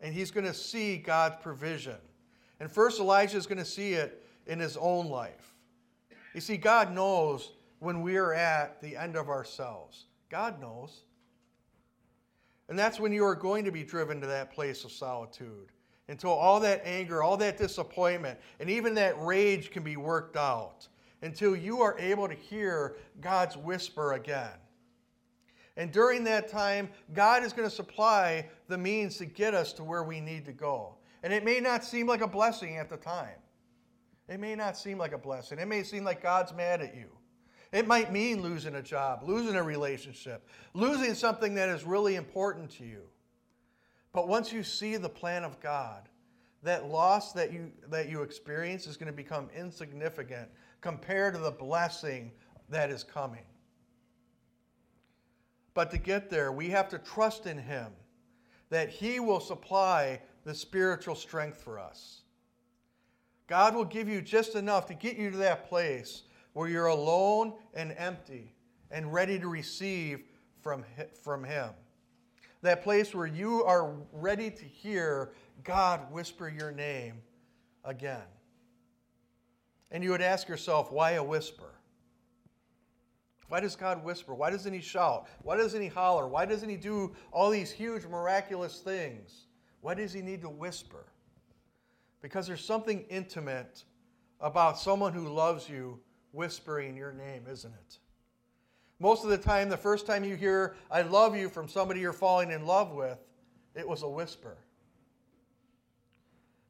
And 0.00 0.14
he's 0.14 0.30
going 0.30 0.46
to 0.46 0.54
see 0.54 0.96
God's 0.96 1.36
provision. 1.42 1.96
And 2.60 2.70
first, 2.70 3.00
Elijah 3.00 3.36
is 3.36 3.46
going 3.46 3.58
to 3.58 3.64
see 3.64 3.94
it 3.94 4.24
in 4.46 4.58
his 4.58 4.76
own 4.76 5.06
life. 5.06 5.54
You 6.34 6.40
see, 6.40 6.56
God 6.56 6.92
knows 6.92 7.52
when 7.78 8.02
we 8.02 8.16
are 8.16 8.32
at 8.32 8.80
the 8.80 8.96
end 8.96 9.16
of 9.16 9.28
ourselves. 9.28 10.06
God 10.30 10.60
knows. 10.60 11.02
And 12.68 12.78
that's 12.78 12.98
when 12.98 13.12
you 13.12 13.24
are 13.24 13.34
going 13.34 13.64
to 13.64 13.72
be 13.72 13.82
driven 13.82 14.20
to 14.20 14.26
that 14.28 14.52
place 14.52 14.84
of 14.84 14.92
solitude 14.92 15.68
until 16.08 16.30
all 16.30 16.60
that 16.60 16.82
anger, 16.84 17.22
all 17.22 17.36
that 17.36 17.58
disappointment, 17.58 18.38
and 18.60 18.70
even 18.70 18.94
that 18.94 19.20
rage 19.20 19.70
can 19.70 19.82
be 19.82 19.96
worked 19.96 20.36
out 20.36 20.88
until 21.22 21.54
you 21.54 21.80
are 21.80 21.98
able 21.98 22.28
to 22.28 22.34
hear 22.34 22.96
God's 23.20 23.56
whisper 23.56 24.14
again. 24.14 24.50
And 25.76 25.90
during 25.90 26.24
that 26.24 26.48
time, 26.48 26.90
God 27.14 27.42
is 27.42 27.52
going 27.52 27.68
to 27.68 27.74
supply 27.74 28.48
the 28.68 28.76
means 28.76 29.16
to 29.18 29.24
get 29.24 29.54
us 29.54 29.72
to 29.74 29.84
where 29.84 30.02
we 30.02 30.20
need 30.20 30.44
to 30.44 30.52
go. 30.52 30.96
And 31.22 31.32
it 31.32 31.44
may 31.44 31.60
not 31.60 31.84
seem 31.84 32.06
like 32.06 32.20
a 32.20 32.26
blessing 32.26 32.76
at 32.76 32.90
the 32.90 32.96
time. 32.96 33.38
It 34.28 34.38
may 34.38 34.54
not 34.54 34.76
seem 34.76 34.98
like 34.98 35.12
a 35.12 35.18
blessing. 35.18 35.58
It 35.58 35.68
may 35.68 35.82
seem 35.82 36.04
like 36.04 36.22
God's 36.22 36.52
mad 36.52 36.80
at 36.80 36.94
you. 36.94 37.08
It 37.72 37.86
might 37.86 38.12
mean 38.12 38.42
losing 38.42 38.74
a 38.74 38.82
job, 38.82 39.22
losing 39.24 39.56
a 39.56 39.62
relationship, 39.62 40.46
losing 40.74 41.14
something 41.14 41.54
that 41.54 41.70
is 41.70 41.84
really 41.84 42.16
important 42.16 42.70
to 42.72 42.84
you. 42.84 43.02
But 44.12 44.28
once 44.28 44.52
you 44.52 44.62
see 44.62 44.96
the 44.96 45.08
plan 45.08 45.42
of 45.42 45.58
God, 45.60 46.08
that 46.62 46.88
loss 46.88 47.32
that 47.32 47.52
you, 47.52 47.72
that 47.88 48.08
you 48.08 48.22
experience 48.22 48.86
is 48.86 48.96
going 48.96 49.06
to 49.06 49.12
become 49.12 49.48
insignificant 49.56 50.48
compared 50.80 51.34
to 51.34 51.40
the 51.40 51.50
blessing 51.50 52.30
that 52.68 52.90
is 52.90 53.02
coming. 53.02 53.44
But 55.74 55.90
to 55.92 55.98
get 55.98 56.28
there, 56.28 56.52
we 56.52 56.68
have 56.70 56.88
to 56.90 56.98
trust 56.98 57.46
in 57.46 57.58
Him 57.58 57.88
that 58.70 58.88
He 58.88 59.20
will 59.20 59.40
supply 59.40 60.20
the 60.44 60.54
spiritual 60.54 61.14
strength 61.14 61.62
for 61.62 61.78
us. 61.78 62.22
God 63.46 63.74
will 63.74 63.84
give 63.84 64.08
you 64.08 64.20
just 64.20 64.54
enough 64.54 64.86
to 64.86 64.94
get 64.94 65.16
you 65.16 65.30
to 65.30 65.36
that 65.38 65.68
place 65.68 66.22
where 66.52 66.68
you're 66.68 66.86
alone 66.86 67.54
and 67.74 67.94
empty 67.96 68.54
and 68.90 69.12
ready 69.12 69.38
to 69.38 69.48
receive 69.48 70.22
from, 70.60 70.84
from 71.22 71.44
Him. 71.44 71.70
That 72.62 72.82
place 72.82 73.14
where 73.14 73.26
you 73.26 73.64
are 73.64 73.92
ready 74.12 74.50
to 74.50 74.64
hear 74.64 75.32
God 75.64 76.12
whisper 76.12 76.48
your 76.48 76.70
name 76.70 77.14
again. 77.84 78.22
And 79.90 80.02
you 80.02 80.10
would 80.10 80.22
ask 80.22 80.48
yourself, 80.48 80.92
why 80.92 81.12
a 81.12 81.22
whisper? 81.22 81.74
Why 83.52 83.60
does 83.60 83.76
God 83.76 84.02
whisper? 84.02 84.34
Why 84.34 84.48
doesn't 84.48 84.72
He 84.72 84.80
shout? 84.80 85.26
Why 85.42 85.58
doesn't 85.58 85.82
He 85.82 85.88
holler? 85.88 86.26
Why 86.26 86.46
doesn't 86.46 86.70
He 86.70 86.78
do 86.78 87.14
all 87.32 87.50
these 87.50 87.70
huge, 87.70 88.06
miraculous 88.06 88.78
things? 88.78 89.44
Why 89.82 89.92
does 89.92 90.14
He 90.14 90.22
need 90.22 90.40
to 90.40 90.48
whisper? 90.48 91.04
Because 92.22 92.46
there's 92.46 92.64
something 92.64 93.04
intimate 93.10 93.84
about 94.40 94.78
someone 94.78 95.12
who 95.12 95.28
loves 95.28 95.68
you 95.68 96.00
whispering 96.30 96.96
your 96.96 97.12
name, 97.12 97.44
isn't 97.46 97.74
it? 97.74 97.98
Most 98.98 99.22
of 99.22 99.28
the 99.28 99.36
time, 99.36 99.68
the 99.68 99.76
first 99.76 100.06
time 100.06 100.24
you 100.24 100.34
hear, 100.34 100.74
I 100.90 101.02
love 101.02 101.36
you 101.36 101.50
from 101.50 101.68
somebody 101.68 102.00
you're 102.00 102.14
falling 102.14 102.52
in 102.52 102.64
love 102.64 102.92
with, 102.92 103.18
it 103.74 103.86
was 103.86 104.02
a 104.02 104.08
whisper. 104.08 104.56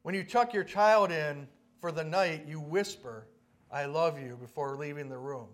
When 0.01 0.13
you 0.13 0.25
chuck 0.25 0.53
your 0.53 0.65
child 0.65 1.13
in 1.13 1.47
for 1.79 1.93
the 1.93 2.03
night, 2.03 2.43
you 2.45 2.59
whisper, 2.59 3.29
I 3.71 3.85
love 3.85 4.21
you, 4.21 4.37
before 4.41 4.75
leaving 4.75 5.07
the 5.07 5.17
room. 5.17 5.47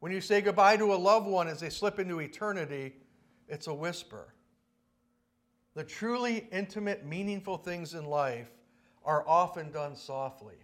When 0.00 0.12
you 0.12 0.20
say 0.20 0.40
goodbye 0.40 0.76
to 0.76 0.94
a 0.94 0.96
loved 0.96 1.26
one 1.26 1.48
as 1.48 1.60
they 1.60 1.70
slip 1.70 1.98
into 1.98 2.20
eternity, 2.20 2.94
it's 3.48 3.66
a 3.66 3.74
whisper. 3.74 4.34
The 5.74 5.84
truly 5.84 6.48
intimate, 6.52 7.04
meaningful 7.04 7.56
things 7.56 7.94
in 7.94 8.04
life 8.04 8.50
are 9.04 9.24
often 9.26 9.70
done 9.70 9.96
softly. 9.96 10.56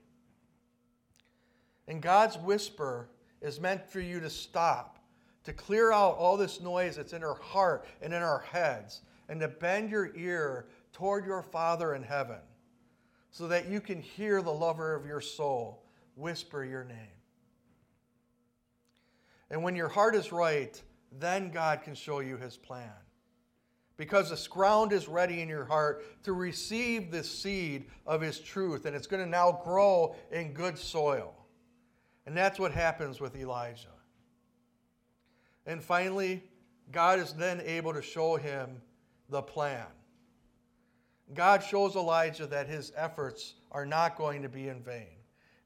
And 1.89 2.01
God's 2.01 2.39
whisper 2.39 3.09
is 3.41 3.61
meant 3.61 3.89
for 3.89 4.01
you 4.01 4.21
to 4.21 4.31
stop, 4.31 4.99
to 5.45 5.53
clear 5.53 5.93
out 5.93 6.17
all 6.17 6.37
this 6.37 6.61
noise 6.61 6.97
that's 6.97 7.13
in 7.13 7.23
our 7.23 7.35
heart 7.35 7.87
and 8.01 8.13
in 8.13 8.23
our 8.23 8.41
heads, 8.41 9.03
and 9.29 9.41
to 9.41 9.49
bend 9.49 9.91
your 9.91 10.15
ear 10.17 10.67
toward 10.93 11.27
your 11.27 11.43
Father 11.43 11.95
in 11.95 12.03
heaven 12.03 12.39
so 13.31 13.49
that 13.49 13.69
you 13.69 13.81
can 13.81 14.01
hear 14.01 14.41
the 14.43 14.53
lover 14.53 14.95
of 14.95 15.07
your 15.07 15.21
soul 15.21 15.85
whisper 16.17 16.65
your 16.65 16.85
name. 16.85 16.97
And 19.55 19.63
when 19.63 19.77
your 19.77 19.89
heart 19.89 20.17
is 20.17 20.33
right, 20.33 20.83
then 21.21 21.53
God 21.53 21.85
can 21.85 21.95
show 21.95 22.19
you 22.19 22.37
his 22.37 22.57
plan. 22.57 22.91
Because 23.97 24.31
the 24.31 24.49
ground 24.51 24.93
is 24.93 25.07
ready 25.07 25.43
in 25.43 25.49
your 25.49 25.65
heart 25.65 26.05
to 26.25 26.33
receive 26.33 27.13
the 27.13 27.23
seed 27.23 27.85
of 28.05 28.21
his 28.21 28.41
truth, 28.41 28.85
and 28.85 28.97
it's 28.97 29.07
going 29.07 29.23
to 29.23 29.31
now 29.31 29.61
grow 29.63 30.17
in 30.33 30.55
good 30.55 30.77
soil. 30.77 31.37
And 32.27 32.37
that's 32.37 32.59
what 32.59 32.73
happens 32.73 33.21
with 33.21 33.37
Elijah. 33.37 33.95
And 35.67 35.81
finally, 35.81 36.43
God 36.91 37.21
is 37.21 37.33
then 37.33 37.61
able 37.61 37.95
to 37.95 38.03
show 38.03 38.35
him 38.35 38.83
the 39.29 39.41
plan. 39.41 39.87
God 41.33 41.63
shows 41.63 41.95
Elijah 41.95 42.49
that 42.49 42.67
his 42.67 42.93
efforts 42.97 43.55
are 43.71 43.87
not 43.87 44.17
going 44.17 44.43
to 44.43 44.49
be 44.49 44.67
in 44.67 44.83
vain. 44.83 45.15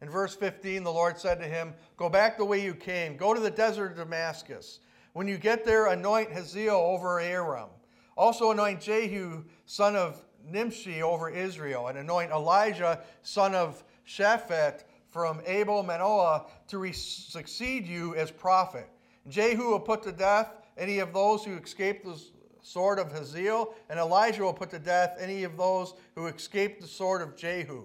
In 0.01 0.09
verse 0.09 0.35
15, 0.35 0.85
the 0.85 0.93
Lord 0.93 1.19
said 1.19 1.41
to 1.41 1.47
him, 1.47 1.75
Go 1.97 2.09
back 2.09 2.37
the 2.37 2.45
way 2.45 2.63
you 2.65 2.75
came, 2.75 3.17
go 3.17 3.35
to 3.35 3.41
the 3.41 3.51
desert 3.51 3.93
of 3.93 3.97
Damascus. 3.97 4.81
When 5.13 5.27
you 5.27 5.39
get 5.39 5.65
there, 5.65 5.87
anoint 5.87 6.31
Hazael 6.31 6.77
over 6.77 7.21
Aram. 7.21 7.71
Also 8.17 8.51
anoint 8.51 8.81
Jehu, 8.81 9.45
son 9.67 9.97
of 9.97 10.25
Nimshi, 10.45 11.03
over 11.03 11.31
Israel, 11.31 11.89
and 11.89 11.99
anoint 11.99 12.31
Elisha, 12.31 13.01
son 13.23 13.55
of 13.55 13.83
Shaphat, 14.07 14.85
from 15.09 15.41
Abel 15.47 15.83
Manoah, 15.83 16.47
to 16.69 16.79
re- 16.79 16.93
succeed 16.93 17.87
you 17.87 18.15
as 18.15 18.31
prophet. 18.31 18.89
Jehu 19.29 19.71
will 19.71 19.81
put 19.81 20.03
to 20.03 20.13
death 20.13 20.55
any 20.77 21.01
of 21.01 21.13
those 21.13 21.45
who 21.45 21.57
escaped 21.57 22.05
the 22.05 22.21
sword 22.63 22.99
of 22.99 23.11
Hazael, 23.11 23.75
and 23.89 23.99
Elisha 23.99 24.43
will 24.43 24.53
put 24.53 24.71
to 24.71 24.79
death 24.79 25.17
any 25.19 25.45
of 25.45 25.57
those 25.57 25.95
who 26.15 26.27
escaped 26.27 26.81
the 26.81 26.87
sword 26.87 27.23
of 27.23 27.37
Jehu. 27.37 27.85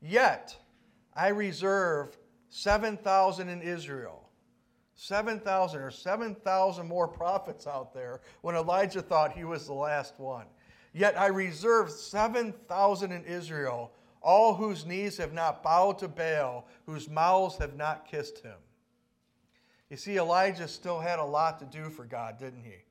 Yet, 0.00 0.56
I 1.16 1.28
reserve 1.28 2.16
7,000 2.48 3.48
in 3.48 3.62
Israel. 3.62 4.28
7,000 4.96 5.80
or 5.80 5.90
7,000 5.90 6.86
more 6.86 7.08
prophets 7.08 7.66
out 7.66 7.92
there 7.92 8.20
when 8.42 8.54
Elijah 8.54 9.02
thought 9.02 9.32
he 9.32 9.44
was 9.44 9.66
the 9.66 9.74
last 9.74 10.18
one. 10.18 10.46
Yet 10.92 11.18
I 11.18 11.26
reserve 11.26 11.90
7,000 11.90 13.10
in 13.10 13.24
Israel, 13.24 13.92
all 14.22 14.54
whose 14.54 14.86
knees 14.86 15.16
have 15.18 15.32
not 15.32 15.62
bowed 15.62 15.98
to 15.98 16.08
Baal, 16.08 16.68
whose 16.86 17.10
mouths 17.10 17.58
have 17.58 17.76
not 17.76 18.06
kissed 18.06 18.38
him. 18.38 18.56
You 19.90 19.96
see, 19.96 20.16
Elijah 20.16 20.68
still 20.68 21.00
had 21.00 21.18
a 21.18 21.24
lot 21.24 21.58
to 21.58 21.66
do 21.66 21.90
for 21.90 22.04
God, 22.04 22.38
didn't 22.38 22.64
he? 22.64 22.84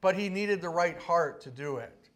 But 0.00 0.16
he 0.16 0.28
needed 0.28 0.60
the 0.60 0.68
right 0.68 0.98
heart 1.00 1.40
to 1.42 1.50
do 1.50 1.78
it. 1.78 2.10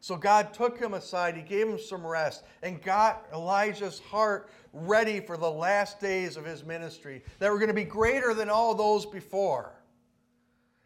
So 0.00 0.16
God 0.16 0.54
took 0.54 0.78
him 0.78 0.94
aside, 0.94 1.36
he 1.36 1.42
gave 1.42 1.68
him 1.68 1.78
some 1.78 2.06
rest, 2.06 2.44
and 2.62 2.82
got 2.82 3.26
Elijah's 3.34 3.98
heart 3.98 4.50
ready 4.72 5.20
for 5.20 5.36
the 5.36 5.50
last 5.50 6.00
days 6.00 6.36
of 6.36 6.44
his 6.44 6.64
ministry 6.64 7.22
that 7.38 7.50
were 7.50 7.58
going 7.58 7.68
to 7.68 7.74
be 7.74 7.84
greater 7.84 8.34
than 8.34 8.48
all 8.48 8.74
those 8.74 9.06
before. 9.06 9.74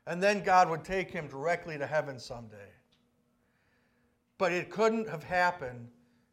And 0.07 0.23
then 0.23 0.42
God 0.42 0.68
would 0.68 0.85
take 0.85 1.11
him 1.11 1.29
directly 1.29 1.79
to 1.79 1.87
heaven 1.87 2.18
someday. 2.18 2.57
But 4.38 4.53
it 4.53 4.70
couldn't 4.70 5.09
have 5.09 5.23
happened 5.23 5.88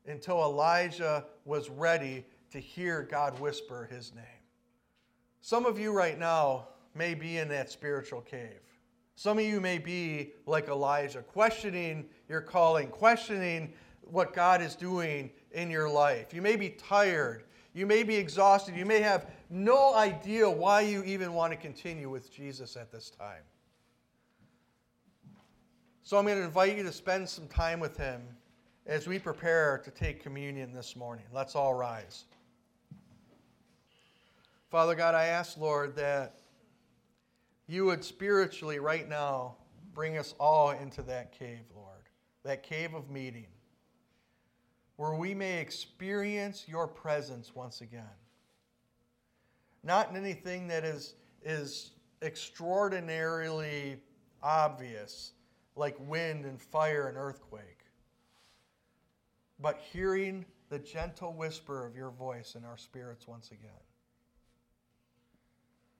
until 0.06 0.42
Elijah 0.42 1.26
was 1.46 1.70
ready 1.70 2.26
to 2.52 2.60
hear 2.60 3.04
God 3.04 3.40
whisper 3.40 3.88
his 3.92 4.14
name. 4.14 4.26
Some 5.42 5.66
of 5.66 5.80
you 5.80 5.92
right 5.92 6.20
now 6.20 6.68
may 6.94 7.14
be 7.14 7.38
in 7.38 7.48
that 7.50 7.70
spiritual 7.70 8.22
cave. 8.22 8.60
Some 9.16 9.38
of 9.38 9.46
you 9.46 9.62
may 9.62 9.78
be 9.78 10.34
like 10.46 10.68
Elijah, 10.68 11.22
questioning 11.22 12.06
your 12.28 12.42
calling, 12.42 12.88
questioning 12.88 13.74
what 14.12 14.34
God 14.34 14.62
is 14.62 14.76
doing 14.76 15.32
in 15.52 15.70
your 15.72 15.90
life. 15.90 16.34
You 16.34 16.42
may 16.42 16.56
be 16.56 16.70
tired. 16.70 17.44
You 17.74 17.86
may 17.86 18.04
be 18.04 18.16
exhausted. 18.16 18.76
You 18.76 18.86
may 18.86 19.00
have 19.00 19.28
no 19.50 19.96
idea 19.96 20.50
why 20.50 20.82
you 20.82 21.04
even 21.04 21.34
want 21.34 21.54
to 21.54 21.58
continue 21.58 22.10
with 22.10 22.34
Jesus 22.34 22.76
at 22.76 22.92
this 22.92 23.10
time. 23.10 23.44
So 26.04 26.18
I'm 26.18 26.26
going 26.26 26.38
to 26.38 26.44
invite 26.44 26.78
you 26.78 26.84
to 26.84 26.92
spend 26.92 27.30
some 27.30 27.48
time 27.48 27.80
with 27.80 27.96
him 27.96 28.22
as 28.86 29.08
we 29.08 29.20
prepare 29.20 29.78
to 29.86 29.92
take 29.92 30.22
communion 30.22 30.74
this 30.74 30.96
morning. 30.96 31.26
Let's 31.34 31.56
all 31.56 31.74
rise. 31.74 32.26
Father 34.70 34.96
God, 34.96 35.16
I 35.16 35.26
ask, 35.26 35.58
Lord, 35.58 35.96
that 35.96 36.40
you 37.68 37.86
would 37.86 38.04
spiritually 38.04 38.80
right 38.80 39.08
now 39.08 39.56
bring 39.94 40.18
us 40.18 40.34
all 40.40 40.72
into 40.72 41.02
that 41.04 41.32
cave, 41.32 41.64
Lord, 41.76 42.04
that 42.44 42.64
cave 42.64 42.94
of 42.94 43.10
meeting, 43.10 43.48
where 45.02 45.16
we 45.16 45.34
may 45.34 45.60
experience 45.60 46.66
your 46.68 46.88
presence 46.88 47.56
once 47.56 47.82
again. 47.82 48.04
Not 49.82 50.12
in 50.12 50.16
anything 50.16 50.68
that 50.68 50.86
is, 50.86 51.16
is 51.44 51.94
extraordinarily 52.22 53.98
obvious, 54.44 55.32
like 55.76 55.96
wind 56.02 56.46
and 56.46 56.62
fire 56.62 57.08
and 57.08 57.18
earthquake, 57.18 57.80
but 59.60 59.82
hearing 59.92 60.46
the 60.70 60.78
gentle 60.78 61.34
whisper 61.34 61.84
of 61.84 61.96
your 61.96 62.12
voice 62.12 62.54
in 62.54 62.64
our 62.64 62.78
spirits 62.78 63.28
once 63.28 63.50
again. 63.50 63.72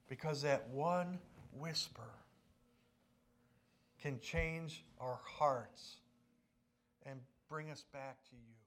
Because 0.10 0.44
that 0.44 0.70
one 0.70 1.18
whisper 1.58 2.12
can 4.00 4.20
change 4.20 4.86
our 5.00 5.20
hearts 5.26 5.96
and 7.04 7.20
bring 7.50 7.72
us 7.72 7.84
back 7.92 8.24
to 8.30 8.36
you. 8.36 8.61